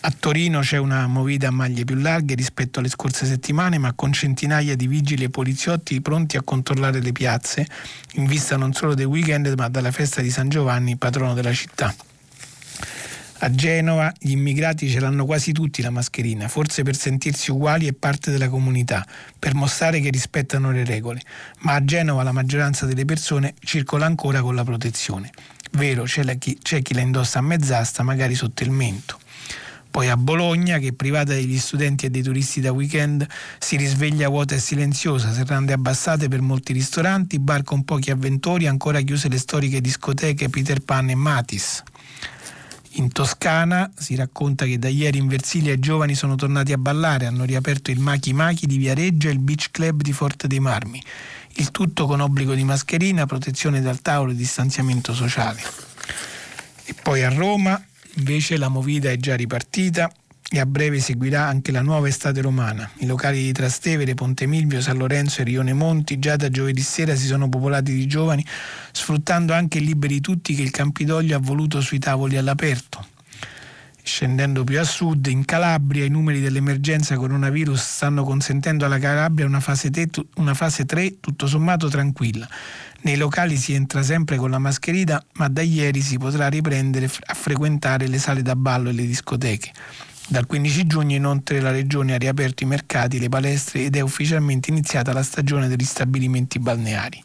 [0.00, 4.12] A Torino c'è una movida a maglie più larghe rispetto alle scorse settimane, ma con
[4.12, 7.64] centinaia di vigili e poliziotti pronti a controllare le piazze,
[8.14, 11.94] in vista non solo del weekend ma della festa di San Giovanni, patrono della città.
[13.40, 17.92] A Genova gli immigrati ce l'hanno quasi tutti la mascherina, forse per sentirsi uguali e
[17.92, 19.06] parte della comunità,
[19.38, 21.20] per mostrare che rispettano le regole,
[21.60, 25.30] ma a Genova la maggioranza delle persone circola ancora con la protezione.
[25.70, 29.20] Vero, c'è, chi, c'è chi la indossa a mezz'asta, magari sotto il mento.
[29.88, 33.24] Poi a Bologna, che privata degli studenti e dei turisti da weekend,
[33.60, 39.00] si risveglia vuota e silenziosa, serrande abbassate per molti ristoranti, bar con pochi avventori, ancora
[39.00, 41.84] chiuse le storiche discoteche Peter Pan e Matis.
[42.92, 47.26] In Toscana si racconta che da ieri in Versilia i giovani sono tornati a ballare,
[47.26, 51.02] hanno riaperto il Machi Machi di Viareggio e il Beach Club di Forte dei Marmi.
[51.54, 55.62] Il tutto con obbligo di mascherina, protezione dal tavolo e distanziamento sociale.
[56.84, 57.80] E poi a Roma
[58.14, 60.10] invece la movida è già ripartita.
[60.50, 62.90] E a breve seguirà anche la nuova estate romana.
[62.98, 67.14] I locali di Trastevere, Ponte Milvio, San Lorenzo e Rione Monti già da giovedì sera
[67.14, 68.44] si sono popolati di giovani,
[68.92, 73.16] sfruttando anche il liberi tutti che il Campidoglio ha voluto sui tavoli all'aperto.
[74.08, 79.60] Scendendo più a sud, in Calabria, i numeri dell'emergenza coronavirus stanno consentendo alla Calabria una
[79.60, 82.48] fase, te, una fase 3 tutto sommato tranquilla.
[83.02, 87.34] Nei locali si entra sempre con la mascherina, ma da ieri si potrà riprendere a
[87.34, 89.72] frequentare le sale da ballo e le discoteche.
[90.30, 94.68] Dal 15 giugno inoltre la Regione ha riaperto i mercati, le palestre ed è ufficialmente
[94.68, 97.22] iniziata la stagione degli stabilimenti balneari.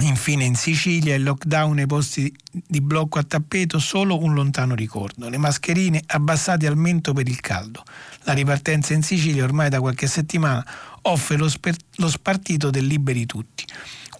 [0.00, 4.74] Infine in Sicilia il lockdown e i posti di blocco a tappeto solo un lontano
[4.74, 5.30] ricordo.
[5.30, 7.82] Le mascherine abbassate al mento per il caldo.
[8.24, 10.62] La ripartenza in Sicilia ormai da qualche settimana
[11.02, 13.64] offre lo, sper- lo spartito del liberi tutti.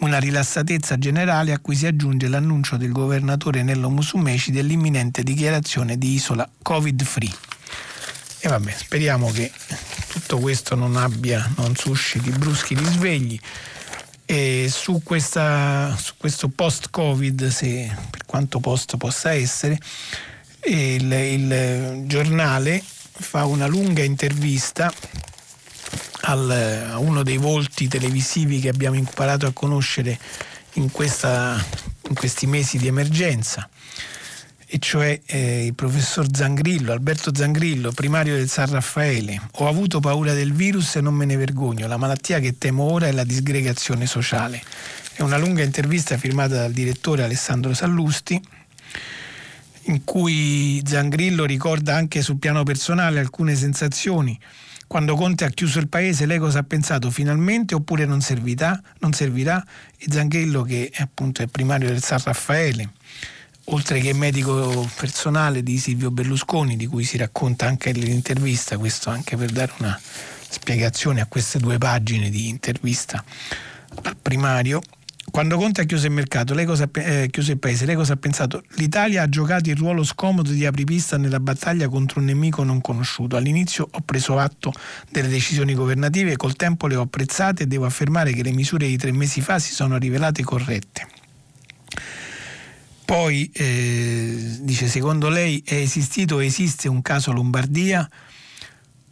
[0.02, 6.14] Una rilassatezza generale a cui si aggiunge l'annuncio del governatore Nello Musumeci dell'imminente dichiarazione di
[6.14, 7.32] isola covid-free.
[8.40, 9.52] E vabbè, speriamo che
[10.08, 13.38] tutto questo non abbia, non susciti bruschi risvegli
[14.24, 19.78] e su, questa, su questo post-Covid, se, per quanto post possa essere,
[20.64, 24.92] il, il giornale fa una lunga intervista
[26.22, 26.50] al,
[26.90, 30.18] a uno dei volti televisivi che abbiamo imparato a conoscere
[30.74, 31.62] in, questa,
[32.08, 33.68] in questi mesi di emergenza
[34.74, 39.38] e cioè eh, il professor Zangrillo, Alberto Zangrillo, primario del San Raffaele.
[39.56, 41.86] Ho avuto paura del virus e non me ne vergogno.
[41.86, 44.62] La malattia che temo ora è la disgregazione sociale.
[45.12, 48.40] È una lunga intervista firmata dal direttore Alessandro Sallusti
[49.86, 54.40] in cui Zangrillo ricorda anche sul piano personale alcune sensazioni.
[54.92, 57.10] Quando Conte ha chiuso il paese, lei cosa ha pensato?
[57.10, 58.78] Finalmente oppure non servirà?
[58.98, 59.64] Non servirà?
[59.96, 62.90] E Zangrillo, che è appunto è primario del San Raffaele,
[63.64, 69.34] oltre che medico personale di Silvio Berlusconi, di cui si racconta anche nell'intervista, questo anche
[69.34, 73.24] per dare una spiegazione a queste due pagine di intervista
[74.02, 74.82] al primario.
[75.32, 78.16] Quando Conte ha chiuso il mercato, lei cosa, eh, chiuso il paese, lei cosa ha
[78.16, 78.62] pensato?
[78.74, 83.36] L'Italia ha giocato il ruolo scomodo di apripista nella battaglia contro un nemico non conosciuto.
[83.36, 84.74] All'inizio ho preso atto
[85.10, 88.98] delle decisioni governative, col tempo le ho apprezzate e devo affermare che le misure di
[88.98, 91.08] tre mesi fa si sono rivelate corrette.
[93.06, 98.06] Poi eh, dice, secondo lei è esistito o esiste un caso Lombardia?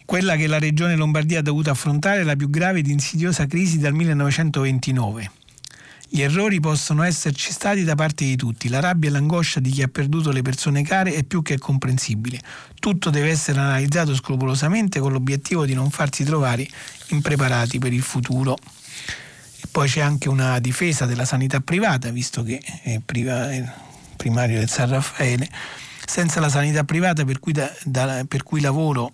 [0.04, 3.78] Quella che la regione Lombardia ha dovuto affrontare è la più grave ed insidiosa crisi
[3.78, 5.38] dal 1929.
[6.12, 9.82] Gli errori possono esserci stati da parte di tutti, la rabbia e l'angoscia di chi
[9.82, 12.40] ha perduto le persone care è più che comprensibile.
[12.80, 16.66] Tutto deve essere analizzato scrupolosamente con l'obiettivo di non farsi trovare
[17.10, 18.56] impreparati per il futuro.
[18.56, 24.88] E poi c'è anche una difesa della sanità privata, visto che è primario del San
[24.88, 25.48] Raffaele,
[26.04, 29.12] senza la sanità privata per cui, da, da, per cui lavoro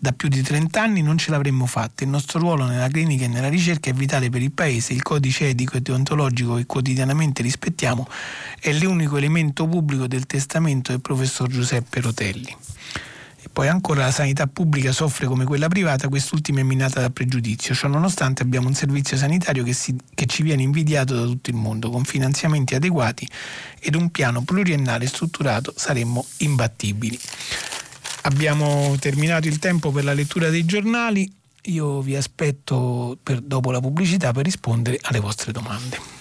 [0.00, 2.04] da più di 30 anni non ce l'avremmo fatta.
[2.04, 4.92] Il nostro ruolo nella clinica e nella ricerca è vitale per il Paese.
[4.92, 8.06] Il codice etico e deontologico che quotidianamente rispettiamo
[8.60, 12.56] è l'unico elemento pubblico del testamento del professor Giuseppe Rotelli.
[13.52, 17.74] Poi ancora la sanità pubblica soffre come quella privata, quest'ultima è minata da pregiudizio.
[17.74, 21.56] Ciò nonostante abbiamo un servizio sanitario che, si, che ci viene invidiato da tutto il
[21.56, 23.28] mondo, con finanziamenti adeguati
[23.80, 27.18] ed un piano pluriennale strutturato saremmo imbattibili.
[28.28, 33.80] Abbiamo terminato il tempo per la lettura dei giornali, io vi aspetto per, dopo la
[33.80, 36.17] pubblicità per rispondere alle vostre domande.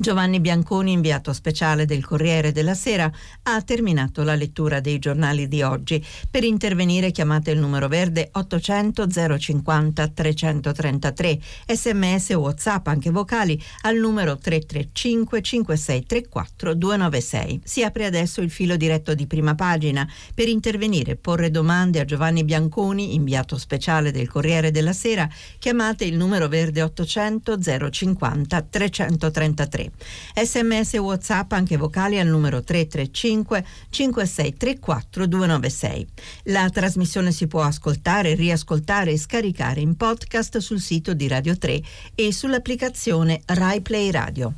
[0.00, 3.10] Giovanni Bianconi, inviato speciale del Corriere della Sera,
[3.42, 6.00] ha terminato la lettura dei giornali di oggi.
[6.30, 13.96] Per intervenire chiamate il numero verde 800 050 333, sms o whatsapp anche vocali al
[13.96, 17.60] numero 335 5634 296.
[17.64, 20.08] Si apre adesso il filo diretto di prima pagina.
[20.32, 25.28] Per intervenire e porre domande a Giovanni Bianconi, inviato speciale del Corriere della Sera,
[25.58, 27.58] chiamate il numero verde 800
[27.90, 29.87] 050 333.
[30.34, 36.06] Sms e WhatsApp anche vocali al numero 335 5634 296.
[36.44, 41.80] La trasmissione si può ascoltare, riascoltare e scaricare in podcast sul sito di Radio 3
[42.14, 44.52] e sull'applicazione Rai Play Radio.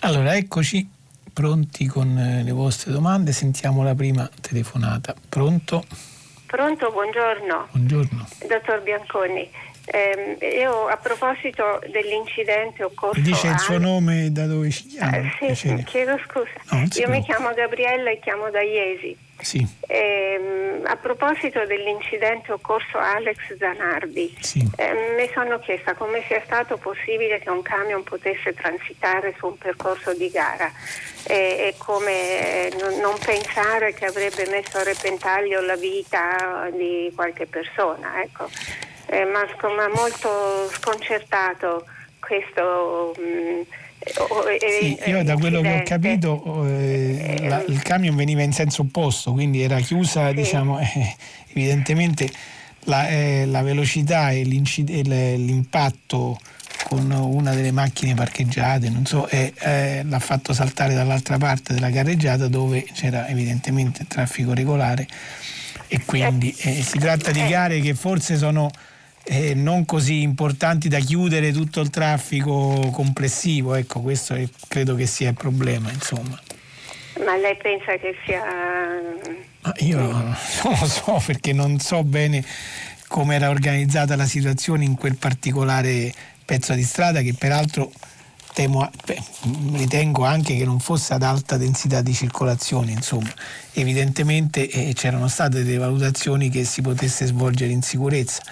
[0.00, 0.96] Allora, eccoci
[1.32, 3.32] pronti con eh, le vostre domande.
[3.32, 5.14] Sentiamo la prima telefonata.
[5.28, 5.84] Pronto?
[6.46, 7.68] Pronto, buongiorno.
[7.72, 8.26] Buongiorno.
[8.48, 9.48] Dottor Bianconi.
[9.90, 13.20] Eh, io a proposito dell'incidente occorso...
[13.20, 15.16] Dice il suo nome da dove ci chiama?
[15.40, 16.50] Eh, sì, chiedo scusa.
[16.70, 19.16] No, io mi chiamo Gabriella e chiamo da Iesi.
[19.40, 19.66] Sì.
[19.86, 24.68] Eh, a proposito dell'incidente occorso a Alex Zanardi, sì.
[24.76, 29.56] eh, mi sono chiesta come sia stato possibile che un camion potesse transitare su un
[29.56, 30.70] percorso di gara
[31.24, 37.46] e, e come non, non, pensare che avrebbe messo a repentaglio la vita di qualche
[37.46, 38.20] persona.
[38.22, 38.48] Ecco
[39.10, 41.84] eh, ma ha molto sconcertato
[42.20, 43.14] questo.
[43.16, 43.60] Mh, mm,
[44.80, 49.32] sì, io da quello che ho capito eh, la, il camion veniva in senso opposto,
[49.32, 50.34] quindi era chiusa, sì.
[50.34, 51.16] diciamo, eh,
[51.48, 52.30] evidentemente
[52.84, 56.38] la, eh, la, velocità e l'impatto
[56.84, 59.52] con una delle macchine parcheggiate, non so, eh,
[60.04, 65.06] l'ha fatto saltare dall'altra parte della carreggiata dove c'era evidentemente traffico regolare
[65.88, 68.70] e quindi eh, si tratta di gare che forse sono
[69.30, 73.74] eh, non così importanti da chiudere tutto il traffico complessivo.
[73.74, 76.40] Ecco, questo è, credo che sia il problema, insomma.
[77.24, 78.42] Ma lei pensa che sia...
[79.60, 80.36] Ma io non
[80.80, 82.42] lo so perché non so bene
[83.06, 86.12] come era organizzata la situazione in quel particolare
[86.44, 87.92] pezzo di strada che peraltro
[88.54, 89.22] temo, beh,
[89.74, 93.32] ritengo anche che non fosse ad alta densità di circolazione, insomma,
[93.72, 98.42] evidentemente eh, c'erano state delle valutazioni che si potesse svolgere in sicurezza.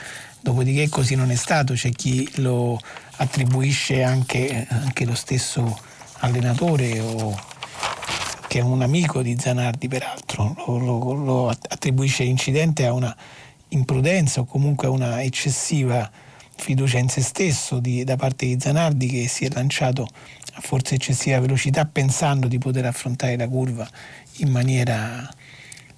[0.47, 2.78] Dopodiché così non è stato, c'è chi lo
[3.16, 5.76] attribuisce anche, anche lo stesso
[6.18, 7.36] allenatore o,
[8.47, 13.14] che è un amico di Zanardi peraltro, lo, lo, lo attribuisce l'incidente a una
[13.70, 16.09] imprudenza o comunque a una eccessiva
[16.55, 20.09] fiducia in se stesso di, da parte di Zanardi che si è lanciato
[20.53, 23.90] a forse eccessiva velocità pensando di poter affrontare la curva
[24.36, 25.28] in maniera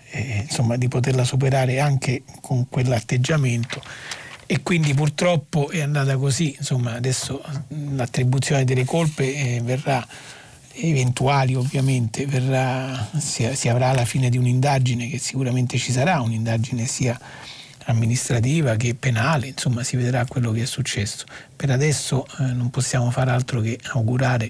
[0.09, 3.83] eh, insomma di poterla superare anche con quell'atteggiamento
[4.51, 7.45] e quindi purtroppo è andata così, insomma adesso
[7.91, 10.03] l'attribuzione delle colpe eh, verrà
[10.73, 16.87] eventuali ovviamente, verrà, si, si, avrà la fine di un'indagine che sicuramente ci sarà, un'indagine
[16.87, 17.21] sia
[17.85, 21.27] amministrativa che penale, insomma si vedrà quello che è successo.
[21.55, 24.49] Per adesso eh, non possiamo fare altro che augurare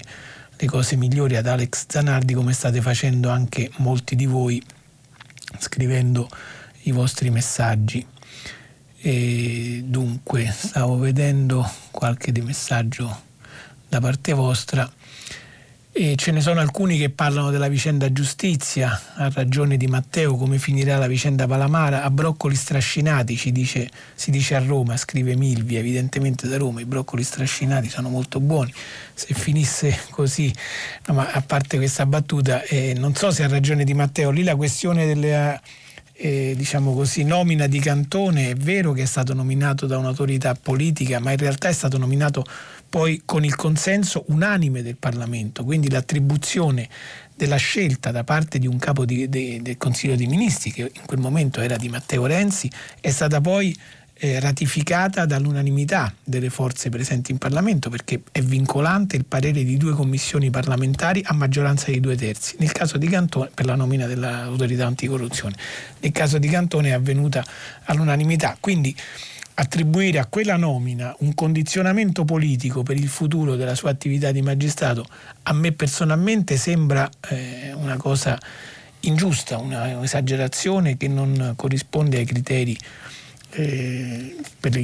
[0.57, 4.63] le cose migliori ad Alex Zanardi come state facendo anche molti di voi
[5.59, 6.29] scrivendo
[6.83, 8.07] i vostri messaggi.
[9.01, 13.27] E dunque, stavo vedendo qualche messaggio
[13.89, 14.91] da parte vostra
[15.91, 20.59] e ce ne sono alcuni che parlano della vicenda giustizia, ha ragione Di Matteo, come
[20.59, 25.81] finirà la vicenda Palamara, a broccoli strascinati ci dice, si dice a Roma, scrive Milvia,
[25.81, 28.73] evidentemente da Roma, i broccoli strascinati sono molto buoni,
[29.13, 30.55] se finisse così,
[31.07, 34.45] no, ma a parte questa battuta, eh, non so se ha ragione Di Matteo, lì
[34.45, 35.61] la questione delle
[36.21, 41.21] eh, diciamo così, nomina di Cantone è vero che è stato nominato da un'autorità politica,
[41.21, 42.45] ma in realtà è stato nominato
[42.89, 46.89] poi con il consenso unanime del Parlamento, quindi l'attribuzione
[47.37, 51.07] della scelta da parte di un capo di, de, del Consiglio dei Ministri, che in
[51.07, 52.69] quel momento era di Matteo Renzi,
[53.01, 53.77] è stata poi
[54.19, 59.93] eh, ratificata dall'unanimità delle forze presenti in Parlamento perché è vincolante il parere di due
[59.93, 62.57] commissioni parlamentari a maggioranza di due terzi.
[62.59, 65.55] Nel caso di Cantone, per la nomina dell'autorità anticorruzione,
[66.01, 67.45] nel caso di Cantone è avvenuta
[67.85, 68.57] all'unanimità.
[68.59, 68.95] Quindi
[69.55, 75.05] attribuire a quella nomina un condizionamento politico per il futuro della sua attività di magistrato
[75.43, 78.39] a me personalmente sembra eh, una cosa
[79.01, 82.77] ingiusta, un'esagerazione che non corrisponde ai criteri
[83.51, 84.37] eh,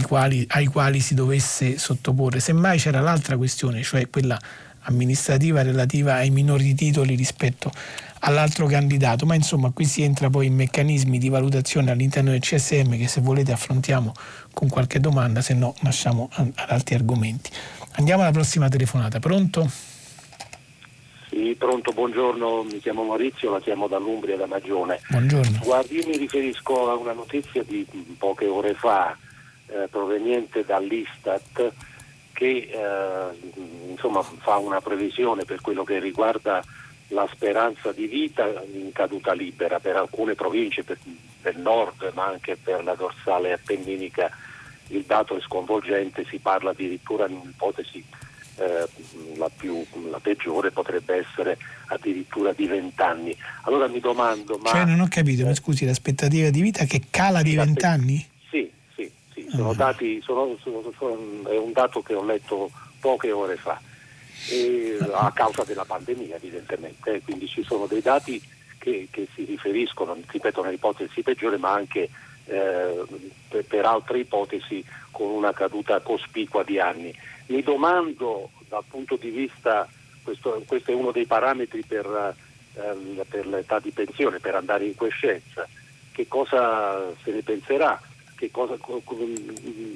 [0.07, 2.41] quali, ai quali si dovesse sottoporre.
[2.41, 4.39] Semmai c'era l'altra questione, cioè quella
[4.87, 7.73] amministrativa relativa ai minori titoli rispetto
[8.21, 12.97] all'altro candidato, ma insomma qui si entra poi in meccanismi di valutazione all'interno del CSM
[12.97, 14.13] che se volete affrontiamo
[14.53, 17.51] con qualche domanda, se no lasciamo ad altri argomenti.
[17.93, 19.94] Andiamo alla prossima telefonata, pronto?
[21.65, 25.01] Pronto, buongiorno, mi chiamo Maurizio, la chiamo dall'Umbria, da Magione.
[25.09, 25.59] Buongiorno.
[25.63, 27.87] Guardi, io mi riferisco a una notizia di
[28.19, 29.17] poche ore fa
[29.67, 31.73] eh, proveniente dall'Istat
[32.33, 36.63] che eh, insomma, fa una previsione per quello che riguarda
[37.09, 40.99] la speranza di vita in caduta libera per alcune province per,
[41.43, 44.31] del nord ma anche per la dorsale appenninica
[44.89, 48.05] il dato è sconvolgente, si parla addirittura di un'ipotesi
[48.57, 48.87] eh,
[49.37, 53.37] la, più, la, peggiore potrebbe essere addirittura di 20 anni.
[53.63, 54.59] Allora mi domando...
[54.63, 57.85] Ma, cioè non ho capito, eh, mi scusi, l'aspettativa di vita che cala di 20
[57.85, 58.29] anni?
[58.51, 62.71] Sì, sì, sì, sono uh dati, sono, sono, sono, è un dato che ho letto
[63.01, 63.81] poche ore fa,
[64.51, 68.41] e, uh a causa della pandemia evidentemente, quindi ci sono dei dati
[68.79, 72.11] che, che si riferiscono, ripeto, a un'ipotesi peggiore, ma anche
[72.45, 73.05] eh,
[73.49, 77.15] per, per, altre ipotesi con una caduta cospicua di anni.
[77.47, 79.89] Mi domando dal punto di vista,
[80.23, 82.35] questo, questo è uno dei parametri per,
[82.75, 85.67] eh, per l'età di pensione, per andare in quiescenza,
[86.13, 88.01] che cosa se ne penserà?
[88.51, 88.77] Cosa,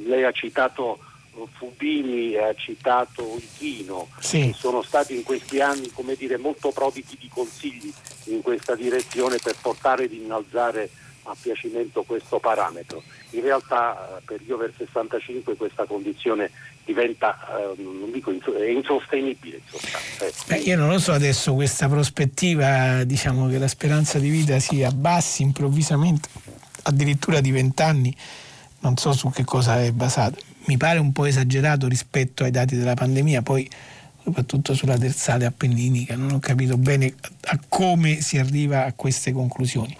[0.06, 0.98] lei ha citato
[1.46, 4.46] Fubini ha citato Ichino, sì.
[4.46, 7.92] che sono stati in questi anni come dire, molto providi di consigli
[8.24, 10.90] in questa direzione per portare ad innalzare
[11.24, 13.02] a piacimento questo parametro.
[13.30, 16.50] In realtà eh, per gli over 65 questa condizione
[16.88, 19.60] diventa, eh, non dico, è insostenibile.
[20.18, 20.54] Ecco.
[20.54, 25.42] io non lo so adesso questa prospettiva, diciamo che la speranza di vita si abbassi
[25.42, 26.28] improvvisamente,
[26.82, 28.16] addirittura di 20 anni,
[28.80, 30.36] non so su che cosa è basata
[30.68, 33.68] mi pare un po' esagerato rispetto ai dati della pandemia, poi
[34.22, 37.14] soprattutto sulla terzale appenninica, non ho capito bene
[37.44, 39.96] a come si arriva a queste conclusioni.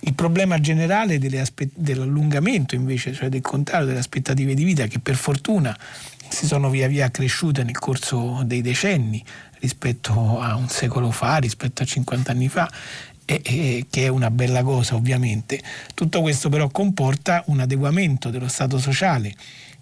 [0.00, 5.76] Il problema generale dell'allungamento invece, cioè del contrario delle aspettative di vita che per fortuna
[6.30, 9.22] si sono via via cresciute nel corso dei decenni
[9.58, 12.70] rispetto a un secolo fa, rispetto a 50 anni fa,
[13.24, 15.60] e, e, che è una bella cosa ovviamente.
[15.94, 19.34] Tutto questo però comporta un adeguamento dello Stato sociale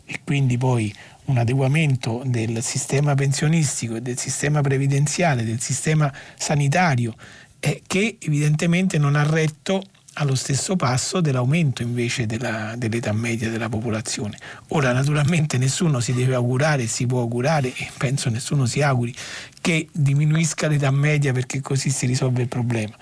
[0.04, 0.92] e quindi poi
[1.26, 7.14] un adeguamento del sistema pensionistico del sistema previdenziale, del sistema sanitario,
[7.60, 9.82] eh, che evidentemente non ha retto
[10.18, 14.36] allo stesso passo dell'aumento invece della, dell'età media della popolazione.
[14.68, 19.14] Ora naturalmente nessuno si deve augurare, si può augurare e penso nessuno si auguri
[19.60, 22.96] che diminuisca l'età media perché così si risolve il problema.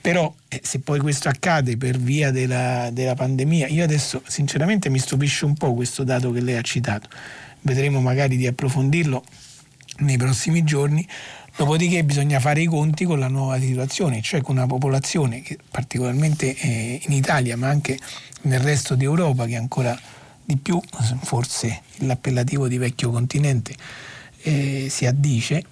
[0.00, 4.98] Però eh, se poi questo accade per via della, della, pandemia, io adesso sinceramente mi
[4.98, 7.08] stupisce un po' questo dato che lei ha citato.
[7.60, 9.22] Vedremo magari di approfondirlo
[9.98, 11.06] nei prossimi giorni.
[11.60, 16.56] Dopodiché bisogna fare i conti con la nuova situazione, cioè con una popolazione che particolarmente
[16.56, 17.98] eh, in Italia, ma anche
[18.44, 19.94] nel resto d'Europa, che ancora
[20.42, 20.80] di più,
[21.20, 23.74] forse l'appellativo di vecchio continente
[24.40, 25.62] eh, si addice,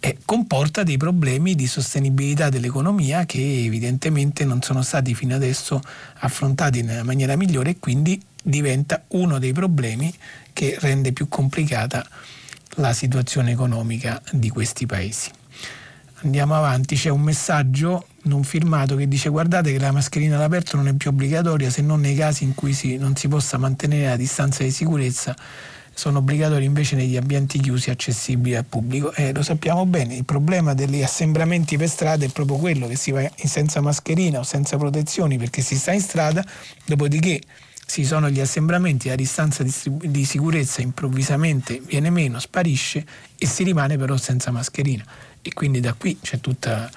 [0.00, 5.82] eh, comporta dei problemi di sostenibilità dell'economia che evidentemente non sono stati fino adesso
[6.20, 10.10] affrontati nella maniera migliore e quindi diventa uno dei problemi
[10.54, 12.45] che rende più complicata la
[12.92, 15.30] situazione economica di questi paesi.
[16.22, 20.88] Andiamo avanti, c'è un messaggio non firmato che dice guardate che la mascherina all'aperto non
[20.88, 24.16] è più obbligatoria se non nei casi in cui si, non si possa mantenere la
[24.16, 25.36] distanza di sicurezza
[25.96, 29.14] sono obbligatori invece negli ambienti chiusi accessibili al pubblico.
[29.14, 33.12] Eh, lo sappiamo bene, il problema degli assembramenti per strada è proprio quello che si
[33.12, 36.44] va senza mascherina o senza protezioni perché si sta in strada,
[36.84, 37.40] dopodiché
[37.86, 43.06] ci sono gli assembramenti, la distanza di sicurezza improvvisamente viene meno, sparisce
[43.38, 45.04] e si rimane però senza mascherina.
[45.40, 46.90] E quindi da qui c'è tutta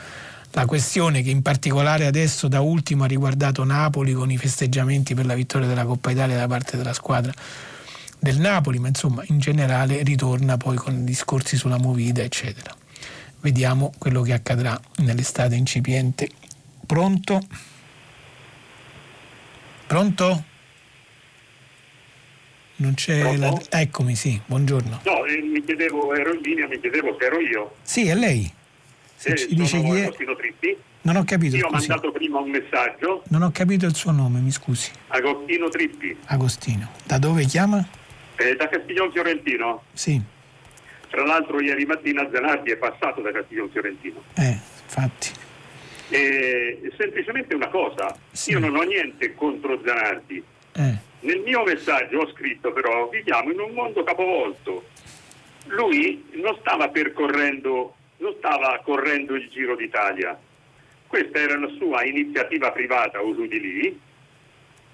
[0.51, 5.27] la questione che in particolare adesso da ultimo ha riguardato Napoli con i festeggiamenti per
[5.27, 7.31] la vittoria della Coppa Italia da parte della squadra
[8.17, 12.75] del Napoli, ma insomma in generale ritorna poi con discorsi sulla movida, eccetera.
[13.41, 16.29] Vediamo quello che accadrà nell'estate incipiente.
[16.85, 17.39] Pronto?
[19.87, 20.43] Pronto?
[22.79, 23.53] Non c'è la...
[23.69, 25.01] Eccomi, sì, buongiorno.
[25.03, 27.75] No, eh, mi chiedevo, ero in linea, mi chiedevo se ero io.
[27.81, 28.49] Sì, è lei.
[29.15, 30.77] Se eh, ci dice chi è...
[31.01, 31.57] Non ho capito.
[31.57, 33.23] Io ho mandato prima un messaggio.
[33.29, 34.91] Non ho capito il suo nome, mi scusi.
[35.07, 36.15] Agostino Trippi.
[36.27, 36.89] Agostino.
[37.03, 37.85] Da dove chiama?
[38.37, 39.83] Eh, da Castiglione Fiorentino.
[39.91, 40.21] Sì.
[41.09, 44.23] Tra l'altro ieri mattina Zanardi è passato da Castiglione Fiorentino.
[44.35, 45.31] Eh, infatti.
[46.07, 48.51] E, semplicemente una cosa, sì.
[48.51, 50.41] io non ho niente contro Zanardi.
[50.73, 51.07] Eh.
[51.21, 54.85] Nel mio messaggio ho scritto però viviamo in un mondo capovolto.
[55.67, 60.39] Lui non stava percorrendo, non stava correndo il Giro d'Italia.
[61.07, 63.99] Questa era una sua iniziativa privata, uso di lì,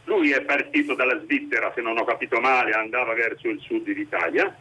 [0.05, 4.55] lui è partito dalla Svizzera, se non ho capito male, andava verso il sud d'Italia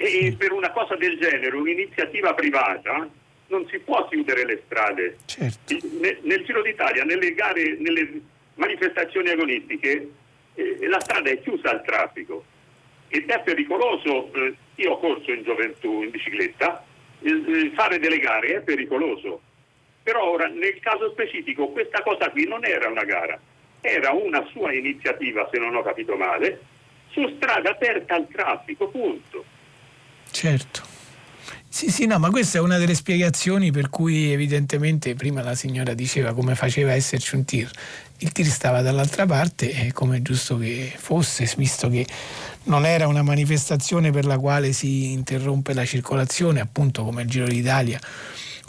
[0.00, 3.08] e per una cosa del genere, un'iniziativa privata,
[3.48, 5.16] non si può chiudere le strade.
[5.24, 5.74] Certo.
[6.00, 8.20] Nel, nel Giro d'Italia, nelle gare, nelle
[8.58, 10.10] manifestazioni agonistiche,
[10.54, 12.44] eh, la strada è chiusa al traffico
[13.08, 14.32] ed è pericoloso.
[14.34, 16.84] Eh, io ho corso in gioventù in bicicletta,
[17.20, 19.40] eh, fare delle gare è pericoloso.
[20.02, 23.38] Però ora, nel caso specifico, questa cosa qui non era una gara
[23.80, 26.60] era una sua iniziativa, se non ho capito male,
[27.10, 29.44] su strada aperta al traffico, punto.
[30.30, 30.97] Certo.
[31.70, 35.92] Sì, sì, no, ma questa è una delle spiegazioni per cui evidentemente prima la signora
[35.94, 37.70] diceva come faceva esserci un tir.
[38.18, 42.06] Il tir stava dall'altra parte e come è giusto che fosse, visto che
[42.64, 47.46] non era una manifestazione per la quale si interrompe la circolazione, appunto come il Giro
[47.46, 48.00] d'Italia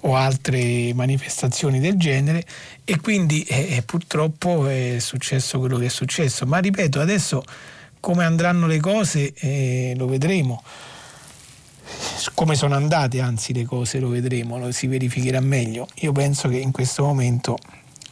[0.04, 2.44] o altre manifestazioni del genere
[2.86, 6.46] e quindi eh, eh, purtroppo è successo quello che è successo.
[6.46, 7.44] Ma ripeto, adesso
[8.00, 10.62] come andranno le cose eh, lo vedremo.
[12.34, 15.88] Come sono andate anzi le cose lo vedremo, lo si verificherà meglio.
[15.96, 17.58] Io penso che in questo momento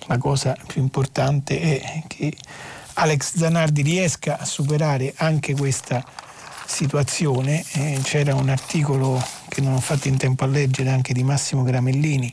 [0.07, 2.33] la cosa più importante è che
[2.93, 6.03] Alex Zanardi riesca a superare anche questa
[6.65, 7.63] situazione.
[7.73, 11.63] Eh, c'era un articolo che non ho fatto in tempo a leggere anche di Massimo
[11.63, 12.31] Gramellini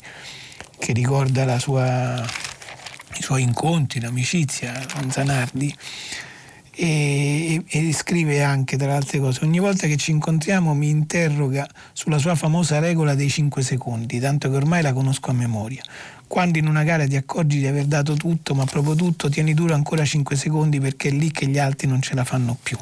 [0.79, 5.75] che ricorda sua, i suoi incontri, l'amicizia con Zanardi
[6.75, 11.69] e, e, scrive anche tra le altre cose ogni volta che ci incontriamo mi interroga
[11.93, 15.83] sulla sua famosa regola dei 5 secondi tanto che ormai la conosco a memoria
[16.27, 19.75] quando in una gara ti accorgi di aver dato tutto ma proprio tutto tieni duro
[19.75, 22.77] ancora 5 secondi perché è lì che gli altri non ce la fanno più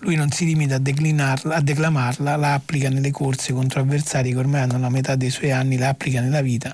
[0.00, 4.60] lui non si limita a, a declamarla, la applica nelle corse contro avversari che ormai
[4.60, 6.72] hanno la metà dei suoi anni, la applica nella vita.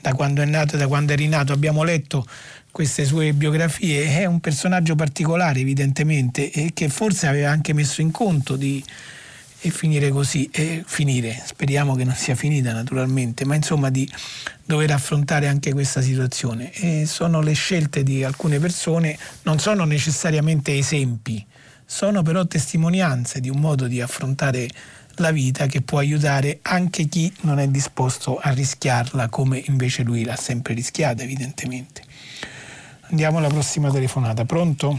[0.00, 2.24] Da quando è nato e da quando è rinato abbiamo letto
[2.70, 8.10] queste sue biografie, è un personaggio particolare evidentemente e che forse aveva anche messo in
[8.10, 8.82] conto di
[9.68, 14.10] finire così, e finire, speriamo che non sia finita naturalmente, ma insomma di
[14.64, 16.72] dover affrontare anche questa situazione.
[16.72, 21.44] E sono le scelte di alcune persone, non sono necessariamente esempi,
[21.84, 24.68] sono però testimonianze di un modo di affrontare
[25.16, 30.24] la vita che può aiutare anche chi non è disposto a rischiarla come invece lui
[30.24, 32.02] l'ha sempre rischiata evidentemente.
[33.10, 34.96] Andiamo alla prossima telefonata, pronto?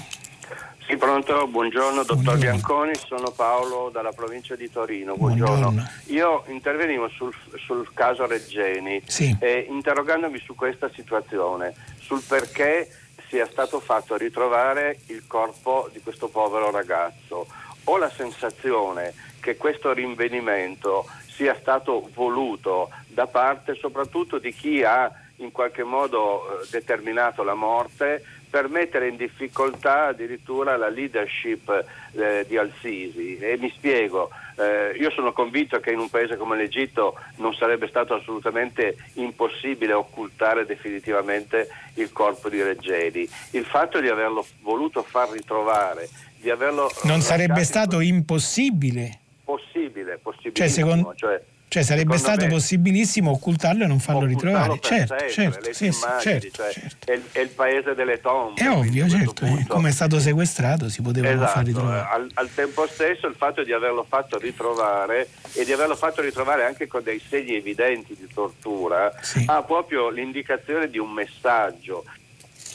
[0.85, 2.39] Sì, pronto, buongiorno dottor buongiorno.
[2.39, 5.71] Bianconi, sono Paolo dalla provincia di Torino, buongiorno.
[5.71, 5.89] buongiorno.
[6.07, 9.33] Io intervenivo sul, sul caso Reggeni, sì.
[9.39, 12.89] eh, interrogandomi su questa situazione, sul perché
[13.29, 17.47] sia stato fatto ritrovare il corpo di questo povero ragazzo.
[17.85, 25.09] Ho la sensazione che questo rinvenimento sia stato voluto da parte soprattutto di chi ha
[25.41, 32.45] in qualche modo eh, determinato la morte per mettere in difficoltà addirittura la leadership eh,
[32.45, 33.37] di Al-Sisi.
[33.37, 37.87] E mi spiego, eh, io sono convinto che in un paese come l'Egitto non sarebbe
[37.87, 43.27] stato assolutamente impossibile occultare definitivamente il corpo di Reggedi.
[43.51, 46.91] Il fatto di averlo voluto far ritrovare, di averlo...
[47.03, 49.19] Non sarebbe stato impossibile?
[49.45, 50.53] Possibile, possibilissimo.
[50.53, 51.13] Cioè, secondo...
[51.15, 51.41] Cioè,
[51.71, 54.77] cioè sarebbe stato me, possibilissimo occultarlo e non farlo ritrovare.
[54.81, 57.09] Certo, sempre, certo, sì, immagini, certo, cioè, certo.
[57.09, 58.59] È, il, è, il, paese delle tombe.
[58.59, 59.45] È ovvio, certo.
[59.45, 62.07] Eh, come è stato sequestrato si poteva esatto, far ritrovare.
[62.11, 66.65] Al, al, tempo stesso il fatto di averlo fatto ritrovare e di averlo fatto ritrovare
[66.65, 69.45] anche con dei segni evidenti di tortura sì.
[69.47, 72.03] ha proprio l'indicazione di un messaggio.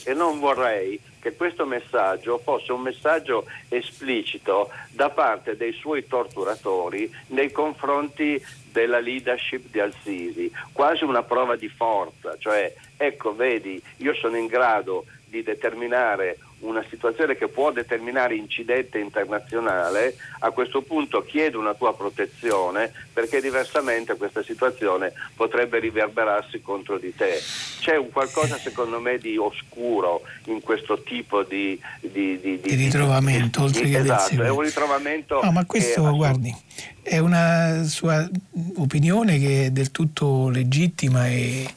[0.05, 7.13] E non vorrei che questo messaggio fosse un messaggio esplicito da parte dei suoi torturatori
[7.29, 14.15] nei confronti della leadership di Al-Sisi, quasi una prova di forza, cioè ecco vedi io
[14.15, 21.23] sono in grado di determinare una situazione che può determinare incidente internazionale, a questo punto
[21.23, 27.39] chiedo una tua protezione perché diversamente questa situazione potrebbe riverberarsi contro di te.
[27.81, 33.63] C'è un qualcosa secondo me di oscuro in questo tipo di, di, di, di ritrovamento,
[33.63, 35.41] oltre che esatto, è un ritrovamento.
[35.43, 36.55] No, ma questo, guardi,
[37.03, 38.29] è una sua
[38.77, 41.69] opinione che è del tutto legittima e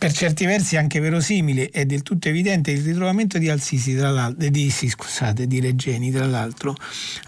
[0.00, 3.94] per certi versi anche verosimile è del tutto evidente il ritrovamento di Al-Sisi,
[4.34, 6.74] di, sì, scusate, di Regeni, tra l'altro,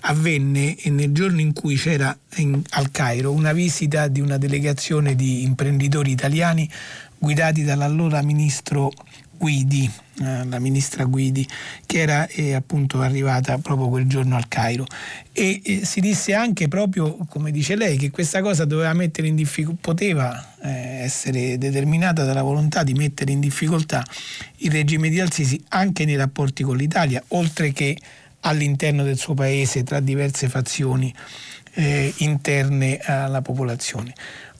[0.01, 5.43] avvenne nel giorno in cui c'era in, al Cairo una visita di una delegazione di
[5.43, 6.67] imprenditori italiani
[7.19, 8.91] guidati dall'allora ministro
[9.43, 9.91] Guidi,
[10.21, 11.45] eh, la ministra Guidi,
[11.85, 14.87] che era eh, appunto arrivata proprio quel giorno al Cairo.
[15.33, 19.35] E eh, si disse anche proprio, come dice lei, che questa cosa doveva mettere in
[19.35, 24.05] difficoltà, poteva eh, essere determinata dalla volontà di mettere in difficoltà
[24.59, 27.99] il regime di Al-Sisi anche nei rapporti con l'Italia, oltre che
[28.43, 31.13] all'interno del suo paese tra diverse fazioni
[31.75, 34.15] eh, interne alla popolazione.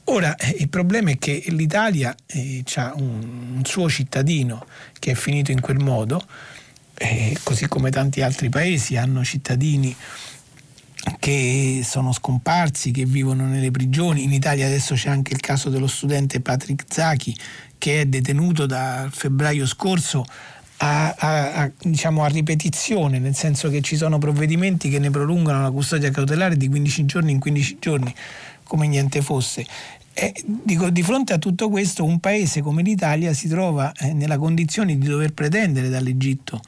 [0.05, 4.65] Ora, eh, il problema è che l'Italia eh, ha un, un, suo cittadino
[4.99, 6.21] che è finito in quel modo,
[6.95, 9.95] eh, così come tanti altri paesi hanno cittadini
[11.19, 14.23] che sono scomparsi, che vivono nelle prigioni.
[14.23, 17.35] In Italia adesso c'è anche il caso dello studente Patrick Zacchi
[17.77, 20.25] che è detenuto da febbraio scorso
[20.77, 25.61] a, a, a, diciamo a, ripetizione, nel senso che ci sono provvedimenti che ne prolungano
[25.61, 28.13] la custodia cautelare di 15 giorni in 15 giorni
[28.73, 29.63] come niente fosse.
[30.15, 34.39] E, dico, di fronte a tutto questo un paese come l'Italia si trova eh, nella
[34.39, 36.59] condizione di dover pretendere dall'Egitto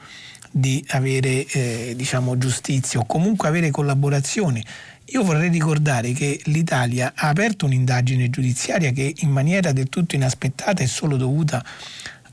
[0.48, 4.62] di avere eh, diciamo, giustizia o comunque avere collaborazione
[5.06, 10.82] Io vorrei ricordare che l'Italia ha aperto un'indagine giudiziaria che in maniera del tutto inaspettata
[10.82, 11.62] è solo dovuta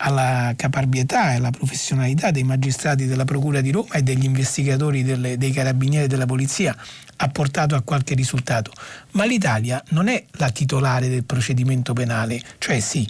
[0.06, 5.38] alla caparbietà e alla professionalità dei magistrati della Procura di Roma e degli investigatori delle,
[5.38, 6.76] dei carabinieri della Polizia
[7.16, 8.72] ha portato a qualche risultato.
[9.12, 13.08] Ma l'Italia non è la titolare del procedimento penale, cioè sì,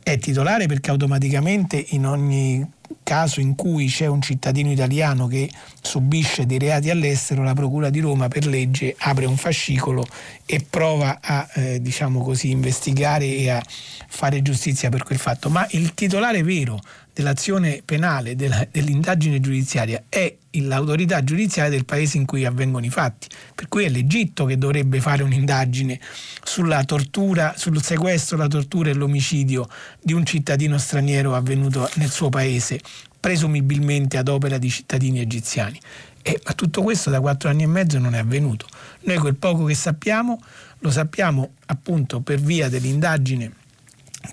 [0.00, 2.64] è titolare perché automaticamente in ogni
[3.02, 8.00] caso in cui c'è un cittadino italiano che subisce dei reati all'estero, la Procura di
[8.00, 10.06] Roma per legge apre un fascicolo
[10.44, 13.62] e prova a eh, diciamo così, investigare e a
[14.08, 15.48] fare giustizia per quel fatto.
[15.48, 16.80] Ma il titolare vero
[17.18, 23.26] dell'azione penale, della, dell'indagine giudiziaria, è l'autorità giudiziaria del paese in cui avvengono i fatti.
[23.56, 25.98] Per cui è l'Egitto che dovrebbe fare un'indagine
[26.44, 29.68] sulla tortura, sul sequestro, la tortura e l'omicidio
[30.00, 32.80] di un cittadino straniero avvenuto nel suo paese,
[33.18, 35.80] presumibilmente ad opera di cittadini egiziani.
[36.22, 38.66] E, ma tutto questo da quattro anni e mezzo non è avvenuto.
[39.00, 40.40] Noi quel poco che sappiamo
[40.78, 43.57] lo sappiamo appunto per via dell'indagine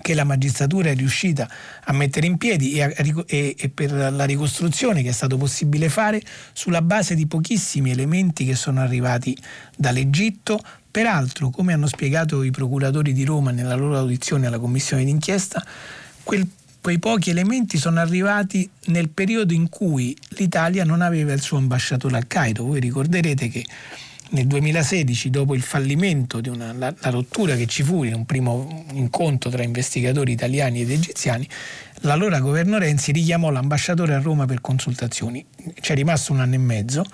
[0.02, 1.48] che la magistratura è riuscita
[1.84, 2.92] a mettere in piedi e, a,
[3.26, 6.20] e, e, per la ricostruzione che è stato possibile fare
[6.52, 9.36] sulla base di pochissimi elementi che sono arrivati
[9.76, 10.60] dall'Egitto.
[10.90, 15.64] Peraltro, come hanno spiegato i procuratori di Roma nella loro audizione alla commissione d'inchiesta,
[16.22, 16.48] quel,
[16.80, 22.16] quei pochi elementi sono arrivati nel periodo in cui l'Italia non aveva il suo ambasciatore
[22.16, 22.64] al Cairo.
[22.64, 23.64] Voi ricorderete che
[24.30, 28.26] nel 2016, dopo il fallimento di una, la, la, rottura che ci fu in un
[28.26, 31.48] primo incontro tra investigatori italiani ed egiziani,
[32.00, 35.44] l'allora governo Renzi richiamò l'ambasciatore a Roma per consultazioni.
[35.80, 37.04] C'è rimasto un anno e mezzo,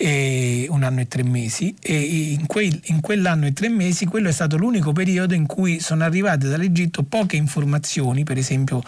[0.00, 4.28] e un anno e tre mesi, e in, quel, in quell'anno e tre mesi quello
[4.28, 8.82] è stato l'unico periodo in cui sono arrivate dall'Egitto poche informazioni, per esempio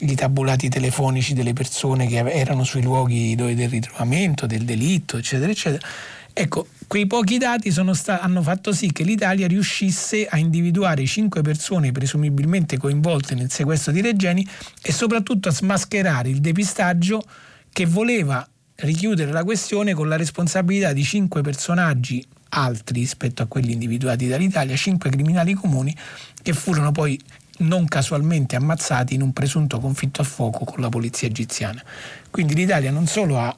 [0.00, 5.86] i tabulati telefonici delle persone che erano sui luoghi del ritrovamento, del delitto, eccetera, eccetera.
[6.40, 11.92] Ecco, Quei pochi dati sta- hanno fatto sì che l'Italia riuscisse a individuare cinque persone
[11.92, 14.48] presumibilmente coinvolte nel sequestro di Regeni
[14.80, 17.22] e soprattutto a smascherare il depistaggio
[17.70, 23.72] che voleva richiudere la questione con la responsabilità di cinque personaggi altri rispetto a quelli
[23.72, 25.94] individuati dall'Italia, cinque criminali comuni
[26.40, 27.20] che furono poi
[27.58, 31.84] non casualmente ammazzati in un presunto conflitto a fuoco con la polizia egiziana.
[32.30, 33.54] Quindi l'Italia non solo ha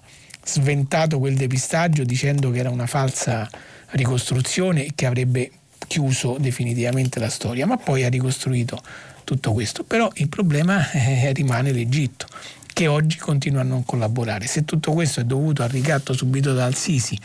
[0.51, 3.48] sventato quel depistaggio dicendo che era una falsa
[3.90, 5.51] ricostruzione e che avrebbe
[5.86, 8.80] chiuso definitivamente la storia, ma poi ha ricostruito
[9.24, 9.84] tutto questo.
[9.84, 12.26] Però il problema eh, rimane l'Egitto,
[12.72, 14.46] che oggi continua a non collaborare.
[14.46, 17.18] Se tutto questo è dovuto al ricatto subito da Al-Sisi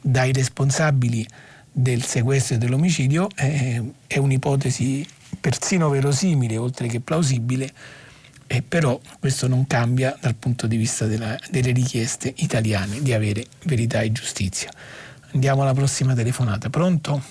[0.00, 1.26] dai responsabili
[1.70, 5.06] del sequestro e dell'omicidio, eh, è un'ipotesi
[5.40, 7.72] persino verosimile, oltre che plausibile,
[8.52, 13.46] eh, però questo non cambia dal punto di vista della, delle richieste italiane di avere
[13.64, 14.70] verità e giustizia.
[15.32, 16.68] Andiamo alla prossima telefonata.
[16.68, 17.22] Pronto?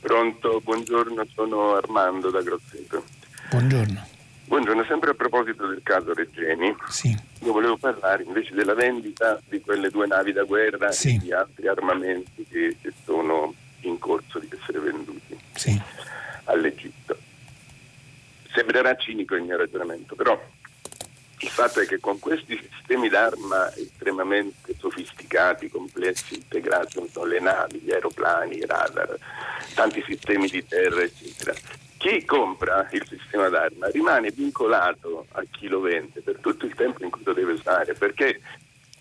[0.00, 3.04] Pronto, buongiorno, sono Armando da Grosseto.
[3.50, 4.06] Buongiorno.
[4.46, 7.14] Buongiorno, sempre a proposito del caso Reggeni, sì.
[7.40, 11.16] io volevo parlare invece della vendita di quelle due navi da guerra sì.
[11.16, 15.78] e di altri armamenti che, che, sono in corso di essere venduti sì.
[16.44, 17.18] all'Egitto
[18.52, 20.40] sembrerà cinico il mio ragionamento, però
[21.40, 27.78] il fatto è che con questi sistemi d'arma estremamente sofisticati, complessi, integrati, sono le navi,
[27.78, 29.16] gli aeroplani, i radar,
[29.74, 31.54] tanti sistemi di terra, eccetera,
[31.96, 37.04] chi compra il sistema d'arma rimane vincolato a chi lo vende per tutto il tempo
[37.04, 38.40] in cui lo deve usare, perché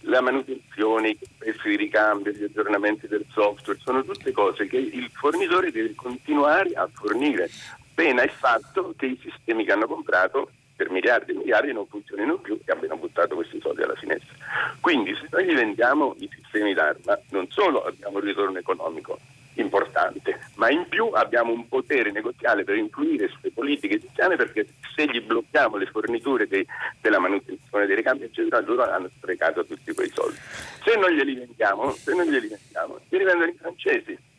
[0.02, 5.10] la manutenzione, i prezzi di ricambio, gli aggiornamenti del software, sono tutte cose che il
[5.12, 7.50] fornitore deve continuare a fornire
[7.98, 12.38] pena il fatto che i sistemi che hanno comprato per miliardi e miliardi non funzionino
[12.38, 14.36] più e abbiano buttato questi soldi alla finestra.
[14.80, 19.18] Quindi se noi vendiamo i sistemi d'arma non solo abbiamo un ritorno economico
[19.56, 25.06] importante, ma in più abbiamo un potere negoziale per influire sulle politiche egiziane perché se
[25.06, 26.64] gli blocchiamo le forniture dei,
[27.02, 30.38] della manutenzione dei ricambi eccetera loro hanno sprecato tutti quei soldi.
[30.86, 34.36] Se non glieli vendiamo, se non glieli vendiamo, li rivendono i francesi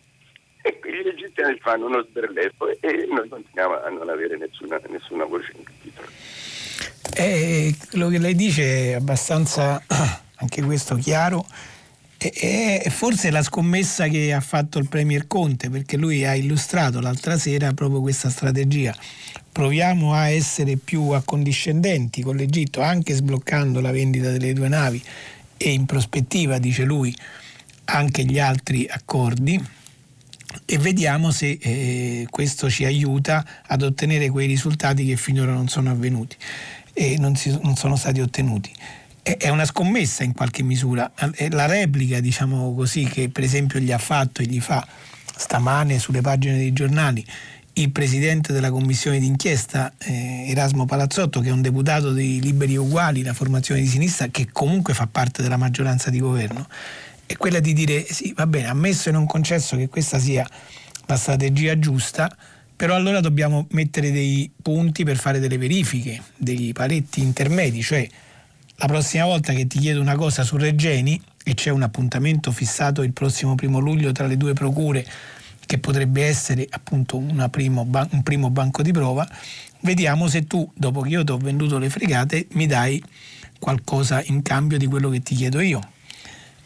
[0.62, 5.52] e gli egiziani fanno uno sberleffo e noi continuiamo a non avere nessuna, nessuna voce
[5.56, 6.08] in capitolo.
[7.14, 9.82] Eh, quello che lei dice è abbastanza,
[10.36, 11.46] anche questo chiaro,
[12.18, 17.38] e, forse la scommessa che ha fatto il Premier Conte, perché lui ha illustrato l'altra
[17.38, 18.94] sera proprio questa strategia.
[19.50, 25.02] Proviamo a essere più accondiscendenti con l'Egitto, anche sbloccando la vendita delle due navi
[25.56, 27.14] e in prospettiva, dice lui,
[27.86, 29.76] anche gli altri accordi
[30.64, 35.90] e vediamo se eh, questo ci aiuta ad ottenere quei risultati che finora non sono
[35.90, 36.36] avvenuti
[36.92, 38.72] e non, si, non sono stati ottenuti.
[39.22, 41.10] è una scommessa in qualche misura.
[41.50, 44.86] La replica, diciamo così, che per esempio gli ha fatto e gli fa
[45.36, 47.24] stamane sulle pagine dei giornali
[47.80, 53.22] il presidente della commissione d'inchiesta eh, Erasmo Palazzotto, che è un deputato dei Liberi Uguali,
[53.22, 56.66] la formazione di sinistra, che comunque fa parte della maggioranza di governo,
[57.28, 60.48] è quella di dire sì, va bene, ammesso e non concesso che questa sia
[61.04, 62.34] la strategia giusta,
[62.74, 68.08] però allora dobbiamo mettere dei punti per fare delle verifiche, dei paletti intermedi, cioè
[68.76, 73.02] la prossima volta che ti chiedo una cosa su Regeni e c'è un appuntamento fissato
[73.02, 75.06] il prossimo primo luglio tra le due procure
[75.66, 77.18] che potrebbe essere appunto
[77.50, 79.28] primo un primo banco di prova,
[79.80, 83.02] vediamo se tu, dopo che io ti ho venduto le fregate, mi dai
[83.58, 85.96] qualcosa in cambio di quello che ti chiedo io.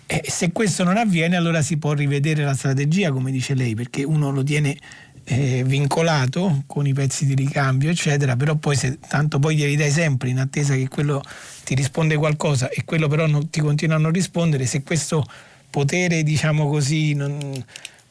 [0.07, 4.05] E se questo non avviene, allora si può rivedere la strategia, come dice lei, perché
[4.05, 4.77] uno lo tiene
[5.25, 9.91] eh, vincolato con i pezzi di ricambio, eccetera, però poi se tanto poi glieli dai
[9.91, 11.23] sempre in attesa che quello
[11.65, 15.25] ti risponde qualcosa e quello però non ti continua a non rispondere, se questo
[15.71, 17.65] potere, diciamo così, non,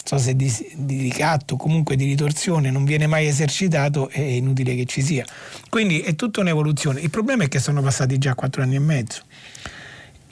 [0.04, 4.86] so se di, di ricatto, comunque di ritorsione non viene mai esercitato, è inutile che
[4.86, 5.26] ci sia.
[5.70, 7.02] Quindi è tutta un'evoluzione.
[7.02, 9.22] Il problema è che sono passati già quattro anni e mezzo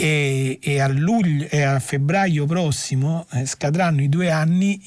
[0.02, 4.82] e, e, a, luglio, e a, febbraio prossimo eh, scadranno i due anni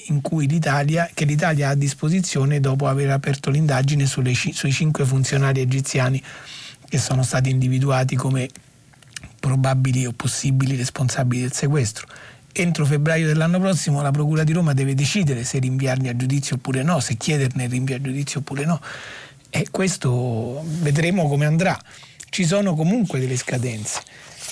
[0.46, 6.22] l'Italia, che l'Italia ha a disposizione dopo aver aperto l'indagine sulle, sui cinque funzionari egiziani
[6.88, 8.48] che sono stati individuati come
[9.38, 12.06] probabili o possibili responsabili del sequestro.
[12.50, 16.82] Entro febbraio dell'anno prossimo la Procura di Roma deve decidere se rinviarli a giudizio oppure
[16.82, 18.80] no, se chiederne il rinvio a giudizio oppure no.
[19.50, 21.78] E questo vedremo come andrà.
[22.30, 24.00] Ci sono comunque delle scadenze.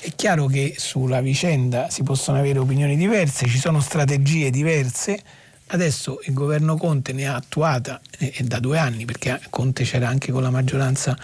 [0.03, 5.21] È chiaro che sulla vicenda si possono avere opinioni diverse, ci sono strategie diverse.
[5.67, 10.09] Adesso il governo Conte ne ha attuata e, e da due anni, perché Conte c'era
[10.09, 11.15] anche con la maggioranza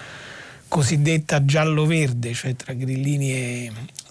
[0.69, 3.33] cosiddetta giallo-verde, cioè tra grillini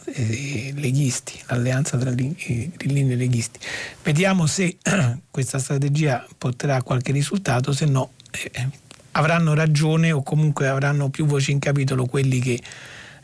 [0.05, 3.59] e, leghisti, l'alleanza tra grillini e leghisti.
[4.01, 4.77] Vediamo se
[5.29, 8.67] questa strategia porterà a qualche risultato, se no eh,
[9.11, 12.59] avranno ragione o comunque avranno più voci in capitolo quelli che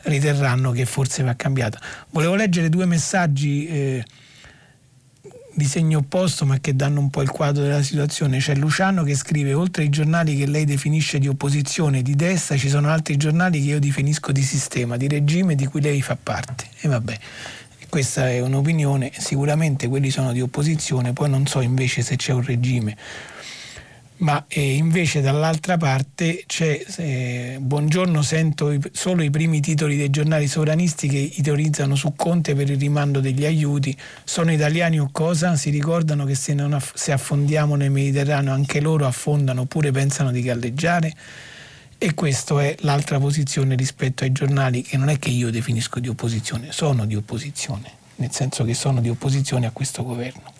[0.02, 1.80] riterranno che forse va cambiata.
[2.10, 4.04] Volevo leggere due messaggi eh,
[5.54, 8.38] di segno opposto ma che danno un po' il quadro della situazione.
[8.38, 12.68] C'è Luciano che scrive oltre ai giornali che lei definisce di opposizione, di destra, ci
[12.68, 16.66] sono altri giornali che io definisco di sistema, di regime di cui lei fa parte.
[16.80, 17.18] E vabbè,
[17.88, 22.42] questa è un'opinione, sicuramente quelli sono di opposizione, poi non so invece se c'è un
[22.42, 22.96] regime
[24.22, 30.10] ma eh, invece dall'altra parte c'è, eh, buongiorno, sento i, solo i primi titoli dei
[30.10, 35.56] giornali sovranisti che iterizzano su Conte per il rimando degli aiuti, sono italiani o cosa?
[35.56, 40.42] Si ricordano che se, aff- se affondiamo nel Mediterraneo anche loro affondano oppure pensano di
[40.42, 41.12] galleggiare?
[41.98, 46.08] E questa è l'altra posizione rispetto ai giornali che non è che io definisco di
[46.08, 50.52] opposizione, sono di opposizione, nel senso che sono di opposizione a questo governo.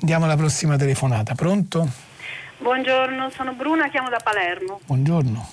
[0.00, 2.11] Andiamo alla prossima telefonata, pronto?
[2.62, 4.78] Buongiorno, sono Bruna, chiamo da Palermo.
[4.86, 5.48] Buongiorno.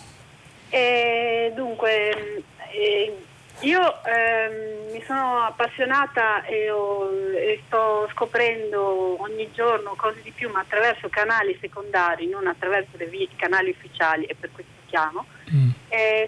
[0.70, 3.18] E, dunque, eh,
[3.62, 10.52] io eh, mi sono appassionata e, ho, e, sto scoprendo ogni giorno cose di più,
[10.52, 15.26] ma attraverso canali secondari, non attraverso i canali ufficiali, e per questo chiamo.
[15.52, 15.70] Mm.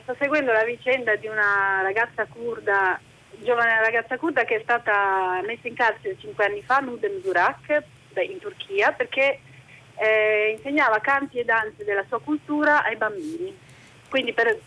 [0.01, 2.99] sto seguendo la vicenda di una ragazza kurda,
[3.43, 7.83] giovane ragazza kurda che è stata messa in carcere cinque anni fa, Nudem Zurak,
[8.27, 9.41] in Turchia, perché
[9.95, 13.57] eh, insegnava canti e danze della sua cultura ai bambini,
[14.09, 14.57] quindi per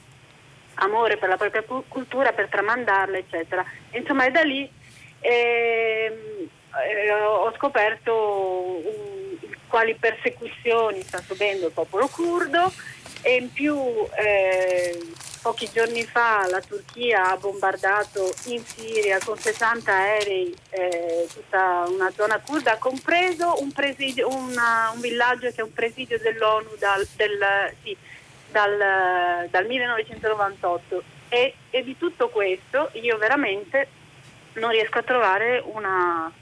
[0.75, 3.65] amore per la propria cultura, per tramandarla, eccetera.
[3.93, 4.69] insomma, è da lì
[5.21, 6.49] eh,
[6.87, 12.73] eh, ho scoperto um, quali persecuzioni sta subendo il popolo curdo
[13.23, 13.77] e in più
[14.17, 15.01] eh,
[15.45, 22.11] Pochi giorni fa la Turchia ha bombardato in Siria con 60 aerei eh, tutta una
[22.17, 27.75] zona kurda, compreso un, presidio, una, un, villaggio che è un presidio dell'ONU dal, del,
[27.83, 27.95] sì,
[28.51, 31.03] dal, dal 1998.
[31.29, 33.89] E, e, di tutto questo io veramente
[34.55, 36.33] non riesco a trovare una,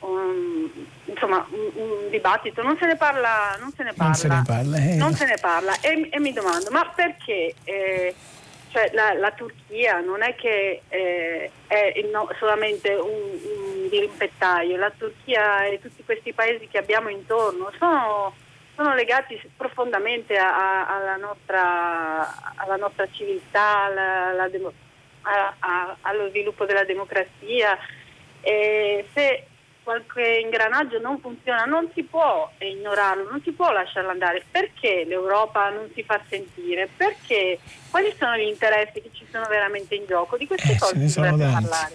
[0.00, 0.68] un,
[1.04, 4.42] insomma, un, un, dibattito, non se ne parla, non se ne parla, non se ne
[4.44, 4.94] parla, eh.
[4.96, 5.80] non se ne parla.
[5.80, 7.54] E, e, mi domando, ma perché?
[7.62, 8.14] Eh,
[8.70, 14.92] cioè, la, la, Turchia non è che eh, è no, solamente un, un dirimpettaio, la
[14.96, 18.34] Turchia e tutti questi paesi che abbiamo intorno sono,
[18.76, 24.48] sono legati profondamente a, a, alla, nostra, alla, nostra, civiltà, alla, alla
[26.02, 27.76] allo sviluppo della democrazia.
[28.40, 29.46] E se
[29.90, 34.44] qualche ingranaggio non funziona, non si può ignorarlo, non si può lasciarlo andare.
[34.48, 36.88] Perché l'Europa non si fa sentire?
[36.96, 37.58] Perché?
[37.90, 40.36] Quali sono gli interessi che ci sono veramente in gioco?
[40.36, 41.94] Di queste eh, cose si dovrebbe parlare.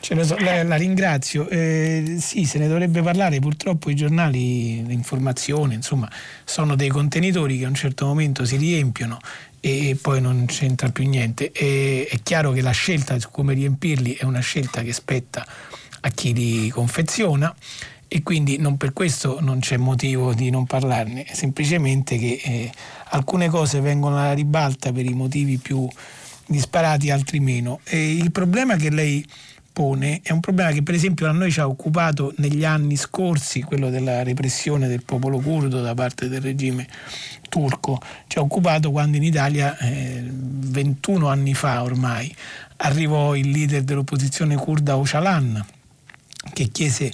[0.00, 1.48] So, la, la, ringrazio.
[1.48, 3.38] Eh, sì, se ne dovrebbe parlare.
[3.38, 6.10] Purtroppo i giornali, l'informazione, insomma,
[6.44, 9.18] sono dei contenitori che a un certo momento si riempiono
[9.60, 11.52] e poi non c'entra più niente.
[11.52, 15.46] E, è chiaro che la scelta su come riempirli è una scelta che spetta
[16.00, 17.54] a chi li confeziona
[18.12, 22.72] e quindi non per questo non c'è motivo di non parlarne, semplicemente che eh,
[23.10, 25.88] alcune cose vengono alla ribalta per i motivi più
[26.44, 27.78] disparati, altri meno.
[27.84, 29.24] E il problema che lei
[29.72, 33.62] pone è un problema che per esempio a noi ci ha occupato negli anni scorsi,
[33.62, 36.88] quello della repressione del popolo curdo da parte del regime
[37.48, 42.34] turco, ci ha occupato quando in Italia, eh, 21 anni fa ormai,
[42.78, 45.64] arrivò il leader dell'opposizione kurda Ocalan
[46.52, 47.12] che chiese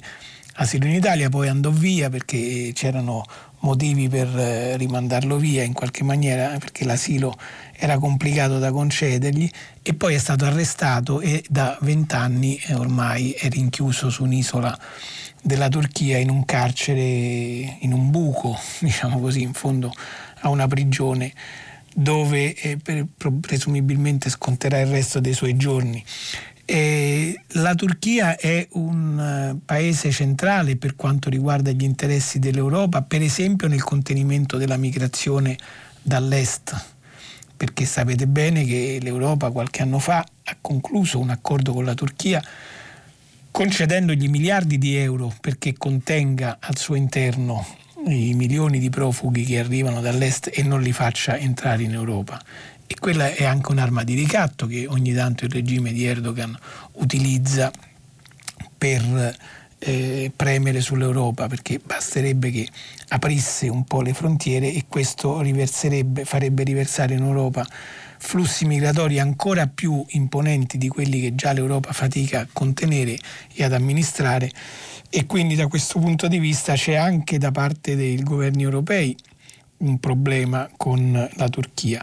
[0.59, 3.23] asilo in Italia, poi andò via perché c'erano
[3.59, 7.37] motivi per eh, rimandarlo via in qualche maniera, perché l'asilo
[7.73, 9.49] era complicato da concedergli
[9.81, 14.77] e poi è stato arrestato e da vent'anni ormai è rinchiuso su un'isola
[15.41, 19.91] della Turchia in un carcere, in un buco, diciamo così, in fondo
[20.41, 21.33] a una prigione
[21.93, 22.77] dove eh,
[23.41, 26.03] presumibilmente sconterà il resto dei suoi giorni.
[26.69, 33.21] Eh, la Turchia è un uh, paese centrale per quanto riguarda gli interessi dell'Europa, per
[33.21, 35.57] esempio nel contenimento della migrazione
[36.01, 36.75] dall'est,
[37.55, 42.43] perché sapete bene che l'Europa qualche anno fa ha concluso un accordo con la Turchia
[43.49, 47.65] concedendogli miliardi di euro perché contenga al suo interno
[48.07, 52.41] i milioni di profughi che arrivano dall'est e non li faccia entrare in Europa
[52.87, 56.57] e quella è anche un'arma di ricatto che ogni tanto il regime di Erdogan
[56.93, 57.71] utilizza
[58.77, 59.35] per
[59.79, 62.67] eh, premere sull'Europa perché basterebbe che
[63.09, 65.43] aprisse un po' le frontiere e questo
[66.23, 67.65] farebbe riversare in Europa
[68.19, 73.17] flussi migratori ancora più imponenti di quelli che già l'Europa fatica a contenere
[73.53, 74.51] e ad amministrare
[75.09, 79.15] e quindi da questo punto di vista c'è anche da parte dei governi europei
[79.77, 82.01] un problema con la Turchia.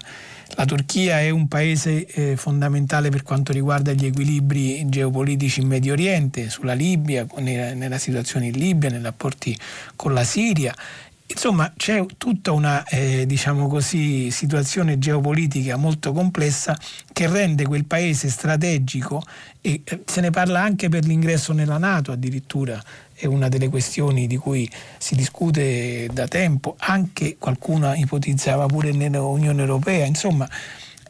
[0.56, 5.94] La Turchia è un paese eh, fondamentale per quanto riguarda gli equilibri geopolitici in Medio
[5.94, 9.58] Oriente, sulla Libia, nella, nella situazione in Libia, nei rapporti
[9.96, 10.74] con la Siria
[11.34, 16.78] Insomma, c'è tutta una eh, diciamo così, situazione geopolitica molto complessa
[17.12, 19.20] che rende quel paese strategico
[19.60, 22.80] e eh, se ne parla anche per l'ingresso nella Nato addirittura,
[23.12, 29.60] è una delle questioni di cui si discute da tempo, anche qualcuno ipotizzava pure nell'Unione
[29.60, 30.48] Europea, insomma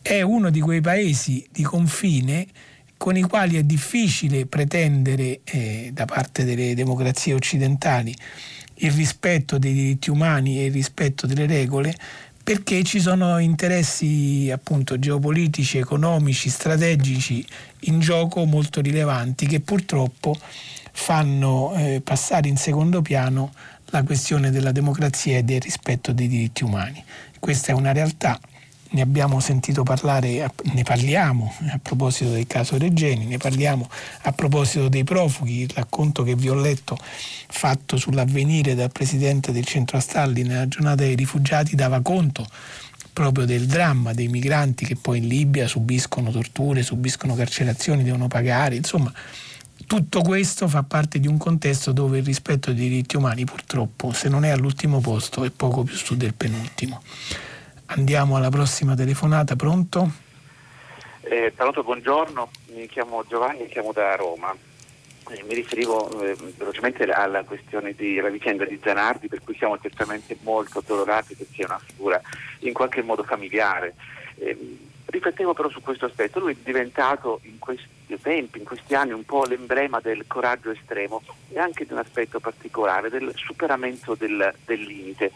[0.01, 2.47] è uno di quei paesi di confine
[2.97, 8.15] con i quali è difficile pretendere eh, da parte delle democrazie occidentali
[8.77, 11.95] il rispetto dei diritti umani e il rispetto delle regole
[12.45, 17.45] perché ci sono interessi appunto geopolitici, economici, strategici
[17.81, 20.37] in gioco molto rilevanti che purtroppo
[20.93, 23.55] fanno eh, passare in secondo piano
[23.87, 27.03] la questione della democrazia e del rispetto dei diritti umani.
[27.39, 28.39] Questa è una realtà
[28.95, 33.91] ne abbiamo sentito parlare, ne parliamo a proposito del caso Regeni, ne parliamo
[34.23, 36.97] a proposito dei profughi, il racconto che vi ho letto
[37.49, 42.47] fatto sull'avvenire dal presidente del centro Astalli nella giornata dei rifugiati dava conto
[43.13, 48.77] proprio del dramma dei migranti che poi in Libia subiscono torture, subiscono carcerazioni, devono pagare,
[48.77, 49.13] insomma
[49.87, 54.29] tutto questo fa parte di un contesto dove il rispetto dei diritti umani purtroppo se
[54.29, 57.03] non è all'ultimo posto è poco più su del penultimo.
[57.87, 60.11] Andiamo alla prossima telefonata, pronto?
[61.21, 64.55] Eh, pronto, buongiorno, mi chiamo Giovanni, mi chiamo da Roma.
[65.31, 70.37] Eh, mi riferivo eh, velocemente alla questione della vicenda di Zanardi, per cui siamo certamente
[70.43, 72.21] molto addolorati perché è una figura
[72.61, 73.95] in qualche modo familiare.
[74.37, 79.13] Eh, riflettevo però su questo aspetto, lui è diventato in questi tempi, in questi anni,
[79.13, 84.55] un po' l'emblema del coraggio estremo e anche di un aspetto particolare, del superamento del,
[84.65, 85.33] del limite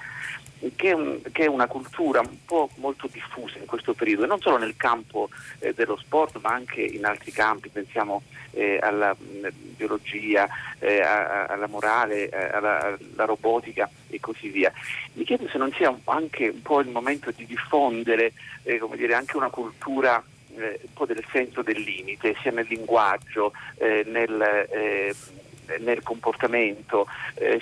[0.76, 4.56] che è, che è, una cultura un po' molto diffusa in questo periodo, non solo
[4.56, 5.28] nel campo
[5.60, 8.22] eh, dello sport, ma anche in altri campi, pensiamo
[8.52, 10.48] eh, alla mh, biologia,
[10.78, 14.72] eh, a, alla morale, eh, alla, alla, robotica e così via.
[15.12, 18.32] Mi chiedo se non sia anche un po' il momento di diffondere
[18.64, 20.22] eh, dire, anche una cultura
[20.56, 24.66] eh, un po' del senso del limite, sia nel linguaggio, nel,
[25.78, 27.06] nel, comportamento,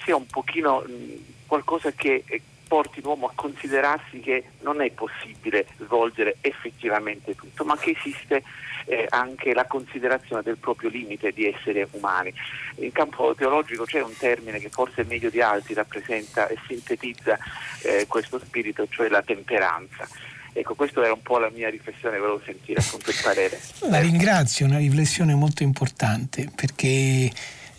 [0.02, 2.24] sia un pochino mh, qualcosa che
[2.66, 8.42] porti l'uomo a considerarsi che non è possibile svolgere effettivamente tutto, ma che esiste
[8.86, 12.32] eh, anche la considerazione del proprio limite di essere umani.
[12.76, 17.38] In campo teologico c'è un termine che forse meglio di altri rappresenta e sintetizza
[17.82, 20.06] eh, questo spirito, cioè la temperanza.
[20.52, 23.60] Ecco, questa era un po' la mia riflessione, volevo sentire appunto il parere.
[23.90, 27.30] La ringrazio, una riflessione molto importante perché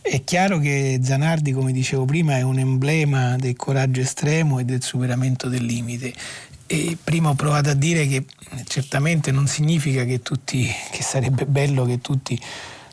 [0.09, 4.81] è chiaro che Zanardi, come dicevo prima, è un emblema del coraggio estremo e del
[4.81, 6.13] superamento del limite.
[6.65, 8.25] E prima ho provato a dire che
[8.65, 12.39] certamente non significa che, tutti, che sarebbe bello che tutti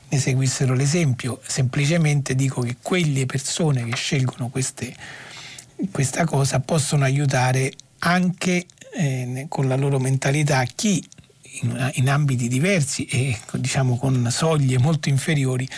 [0.09, 4.95] ne seguissero l'esempio, semplicemente dico che quelle persone che scelgono queste,
[5.91, 8.67] questa cosa possono aiutare anche
[8.97, 11.03] eh, con la loro mentalità chi
[11.63, 15.69] in, in, ambiti diversi e diciamo con soglie molto inferiori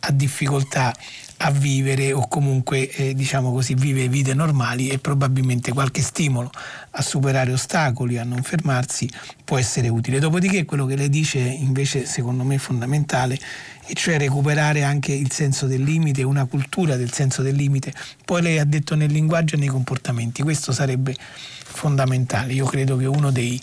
[0.00, 0.94] ha difficoltà
[1.42, 6.50] a vivere o comunque eh, diciamo così vive vite normali e probabilmente qualche stimolo
[6.90, 9.08] a superare ostacoli, a non fermarsi
[9.42, 10.18] può essere utile.
[10.18, 13.38] Dopodiché quello che lei dice invece secondo me è fondamentale
[13.86, 17.92] e cioè recuperare anche il senso del limite, una cultura del senso del limite.
[18.24, 21.16] Poi lei ha detto nel linguaggio e nei comportamenti, questo sarebbe
[21.64, 22.52] fondamentale.
[22.52, 23.60] Io credo che uno dei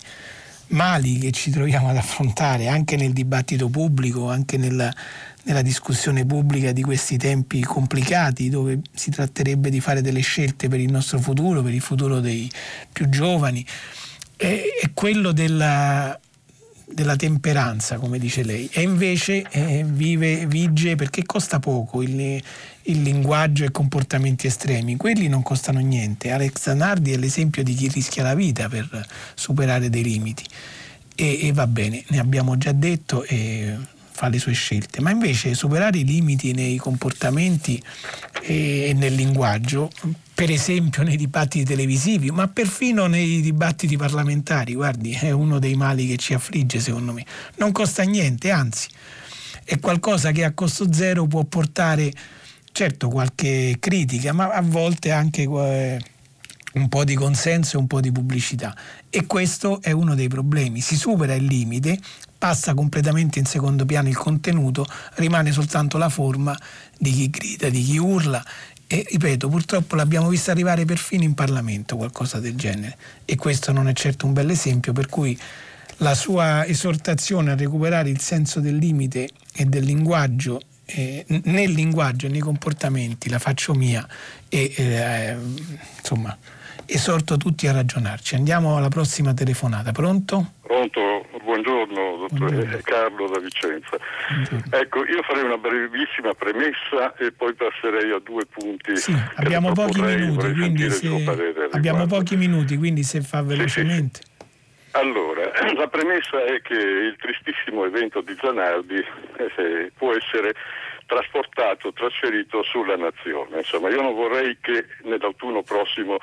[0.68, 4.92] mali che ci troviamo ad affrontare anche nel dibattito pubblico, anche nella,
[5.48, 10.78] nella discussione pubblica di questi tempi complicati, dove si tratterebbe di fare delle scelte per
[10.78, 12.50] il nostro futuro, per il futuro dei
[12.92, 13.64] più giovani,
[14.36, 16.18] è, è quello della
[16.90, 22.18] della temperanza, come dice lei, e invece eh, vive, vige perché costa poco il,
[22.82, 26.30] il linguaggio e comportamenti estremi, quelli non costano niente.
[26.30, 30.44] Alex Zanardi è l'esempio di chi rischia la vita per superare dei limiti.
[31.14, 33.76] E, e va bene, ne abbiamo già detto e
[34.18, 37.80] fa le sue scelte, ma invece superare i limiti nei comportamenti
[38.42, 39.92] e nel linguaggio,
[40.34, 46.08] per esempio nei dibattiti televisivi, ma perfino nei dibattiti parlamentari, guardi, è uno dei mali
[46.08, 47.24] che ci affligge secondo me.
[47.58, 48.88] Non costa niente, anzi,
[49.62, 52.12] è qualcosa che a costo zero può portare
[52.72, 56.00] certo qualche critica, ma a volte anche eh,
[56.74, 58.74] un po' di consenso e un po' di pubblicità.
[59.10, 60.80] E questo è uno dei problemi.
[60.80, 61.98] Si supera il limite,
[62.36, 66.56] passa completamente in secondo piano il contenuto, rimane soltanto la forma
[66.96, 68.44] di chi grida, di chi urla
[68.90, 72.96] e ripeto, purtroppo l'abbiamo vista arrivare perfino in Parlamento qualcosa del genere
[73.26, 75.38] e questo non è certo un bel esempio per cui
[75.98, 82.26] la sua esortazione a recuperare il senso del limite e del linguaggio eh, nel linguaggio
[82.26, 84.08] e nei comportamenti la faccio mia
[84.48, 85.36] e eh,
[85.98, 86.34] insomma
[86.88, 88.34] esorto tutti a ragionarci.
[88.34, 89.92] Andiamo alla prossima telefonata.
[89.92, 90.54] Pronto?
[90.62, 92.80] Pronto, buongiorno, dottore buongiorno.
[92.82, 93.96] Carlo da Vicenza.
[94.28, 94.76] Buongiorno.
[94.76, 98.96] Ecco, io farei una brevissima premessa e poi passerei a due punti.
[98.96, 101.68] Sì, abbiamo pochi minuti, quindi se...
[101.72, 104.20] abbiamo pochi minuti, quindi se fa velocemente.
[104.22, 104.36] Sì, sì.
[104.92, 110.54] Allora, la premessa è che il tristissimo evento di Zanardi eh, può essere
[111.06, 113.58] trasportato, trasferito sulla nazione.
[113.58, 116.18] Insomma, io non vorrei che nell'autunno prossimo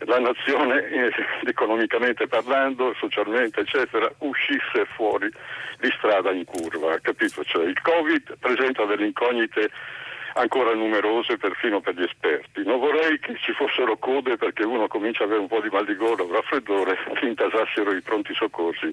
[0.00, 1.10] la nazione, eh,
[1.46, 5.30] economicamente parlando, socialmente, eccetera, uscisse fuori
[5.80, 7.42] di strada in curva, capito?
[7.44, 9.70] Cioè, il Covid presenta delle incognite
[10.36, 12.62] ancora numerose perfino per gli esperti.
[12.64, 15.84] Non vorrei che ci fossero code perché uno comincia ad avere un po' di mal
[15.84, 18.90] di gola o raffreddore, che intasassero i pronti soccorsi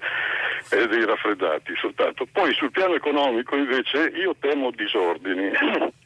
[0.70, 2.26] e dei raffreddati soltanto.
[2.30, 5.50] Poi sul piano economico invece io temo disordini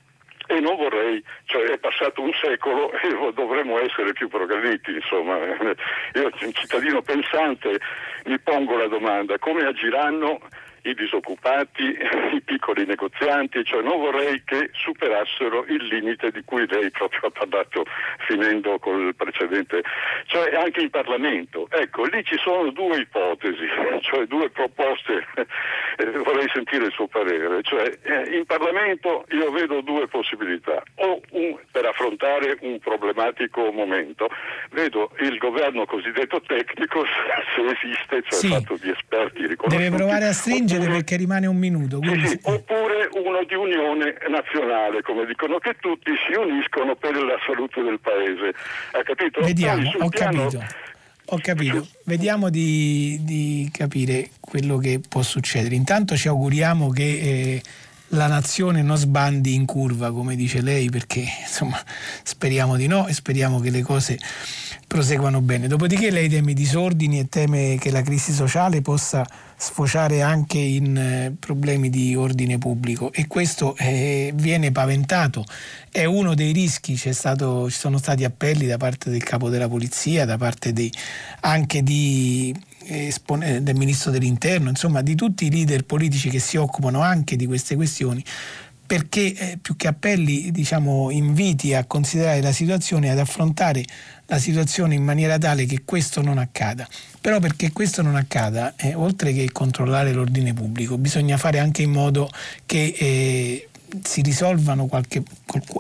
[0.49, 5.37] e non vorrei, cioè è passato un secolo e dovremmo essere più progrediti, insomma.
[6.15, 7.79] Io, cittadino pensante,
[8.25, 10.41] mi pongo la domanda, come agiranno
[10.83, 11.97] i disoccupati,
[12.33, 17.31] i piccoli negozianti, cioè non vorrei che superassero il limite di cui lei proprio ha
[17.31, 17.85] parlato
[18.27, 19.83] finendo col precedente,
[20.27, 21.69] cioè anche in Parlamento.
[21.71, 23.67] Ecco, lì ci sono due ipotesi,
[24.01, 25.27] cioè due proposte,
[25.97, 31.21] eh, vorrei sentire il suo parere, cioè eh, in Parlamento io vedo due possibilità, o
[31.31, 34.29] un, per affrontare un problematico momento,
[34.71, 38.49] vedo il governo cosiddetto tecnico, se esiste, cioè sì.
[38.49, 39.91] fatto di esperti riconosciuti.
[39.91, 42.01] Deve provare a stringere oppure, perché rimane un minuto.
[42.03, 47.83] Sì, oppure uno di unione nazionale, come dicono che tutti si uniscono per la salute
[47.83, 48.55] del paese.
[48.93, 49.41] Ha capito?
[49.41, 50.45] Vediamo, ho piano...
[50.45, 50.87] capito.
[51.31, 55.75] Ho capito, vediamo di, di, capire quello che può succedere.
[55.75, 57.63] Intanto ci auguriamo che eh,
[58.13, 61.79] la nazione non sbandi in curva, come dice lei, perché insomma
[62.23, 64.19] speriamo di no e speriamo che le cose
[64.87, 65.69] proseguano bene.
[65.69, 69.27] Dopodiché lei teme disordini e teme che la crisi sociale possa
[69.61, 75.45] sfociare anche in eh, problemi di ordine pubblico e questo eh, viene paventato.
[75.91, 80.25] È uno dei rischi, stato, ci sono stati appelli da parte del capo della polizia,
[80.25, 80.91] da parte dei,
[81.41, 82.55] anche di
[82.89, 87.77] del ministro dell'interno, insomma di tutti i leader politici che si occupano anche di queste
[87.77, 88.25] questioni
[88.89, 93.85] perché eh, più che appelli diciamo, inviti a considerare la situazione ad affrontare
[94.25, 96.89] la situazione in maniera tale che questo non accada.
[97.21, 101.91] Però perché questo non accada, eh, oltre che controllare l'ordine pubblico, bisogna fare anche in
[101.91, 102.31] modo
[102.65, 103.69] che eh,
[104.03, 105.23] si risolvano qualche,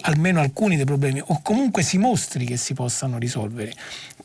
[0.02, 3.72] almeno alcuni dei problemi o comunque si mostri che si possano risolvere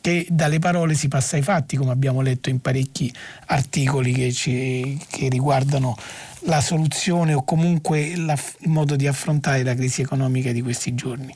[0.04, 3.10] che dalle parole si passa ai fatti, come abbiamo letto in parecchi
[3.46, 5.96] articoli che, ci, che riguardano
[6.40, 11.34] la soluzione o comunque la, il modo di affrontare la crisi economica di questi giorni.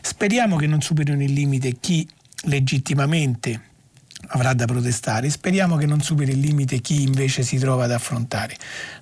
[0.00, 2.04] Speriamo che non superino il limite chi
[2.46, 3.68] legittimamente
[4.28, 5.30] avrà da protestare.
[5.30, 8.56] Speriamo che non superi il limite chi invece si trova ad affrontare.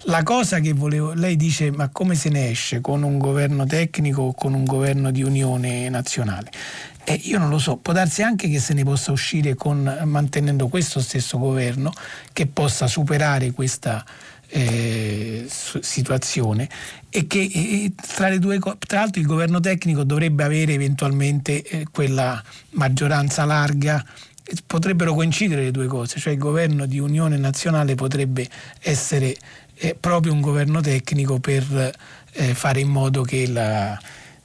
[0.05, 4.21] La cosa che volevo, lei dice ma come se ne esce con un governo tecnico
[4.21, 6.51] o con un governo di unione nazionale?
[7.11, 10.69] Eh, io non lo so, può darsi anche che se ne possa uscire con, mantenendo
[10.69, 11.91] questo stesso governo
[12.35, 14.05] che possa superare questa
[14.49, 16.69] eh, situazione
[17.09, 21.87] e che eh, tra, le due, tra l'altro il governo tecnico dovrebbe avere eventualmente eh,
[21.91, 24.05] quella maggioranza larga.
[24.67, 28.47] Potrebbero coincidere le due cose, cioè il governo di unione nazionale potrebbe
[28.83, 29.35] essere
[29.77, 31.91] eh, proprio un governo tecnico per
[32.33, 33.99] eh, fare in modo che la,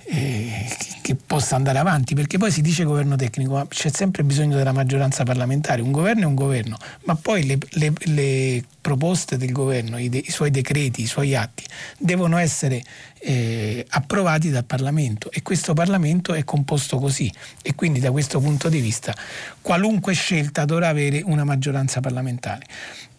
[0.06, 0.68] eh,
[1.02, 4.72] che possa andare avanti, perché poi si dice governo tecnico, ma c'è sempre bisogno della
[4.72, 9.98] maggioranza parlamentare, un governo è un governo, ma poi le, le, le proposte del governo,
[9.98, 11.64] i, de, i, suoi decreti, i suoi atti
[11.98, 12.84] devono essere
[13.20, 17.32] eh, approvati dal Parlamento e questo Parlamento è composto così
[17.62, 19.16] e quindi da questo punto di vista
[19.62, 22.66] qualunque scelta dovrà avere una maggioranza parlamentare.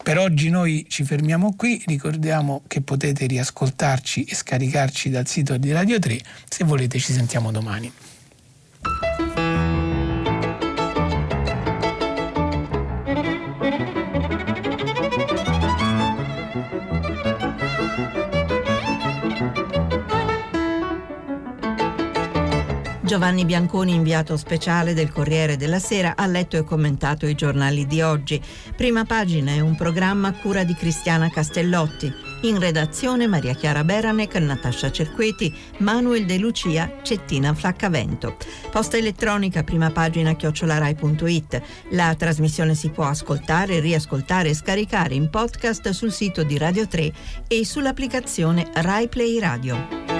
[0.05, 5.71] Per oggi noi ci fermiamo qui, ricordiamo che potete riascoltarci e scaricarci dal sito di
[5.71, 7.91] Radio 3, se volete ci sentiamo domani.
[23.05, 28.01] Giovanni Bianconi, inviato speciale del Corriere della Sera, ha letto e commentato i giornali di
[28.01, 28.41] oggi.
[28.75, 32.11] Prima pagina è un programma a cura di Cristiana Castellotti.
[32.41, 38.37] In redazione Maria Chiara Beranec, Natascia Cerqueti, Manuel De Lucia, Cettina Flaccavento.
[38.71, 41.61] Posta elettronica prima pagina chiocciolarai.it.
[41.91, 47.13] La trasmissione si può ascoltare, riascoltare e scaricare in podcast sul sito di Radio 3
[47.47, 50.14] e sull'applicazione Rai Play Radio.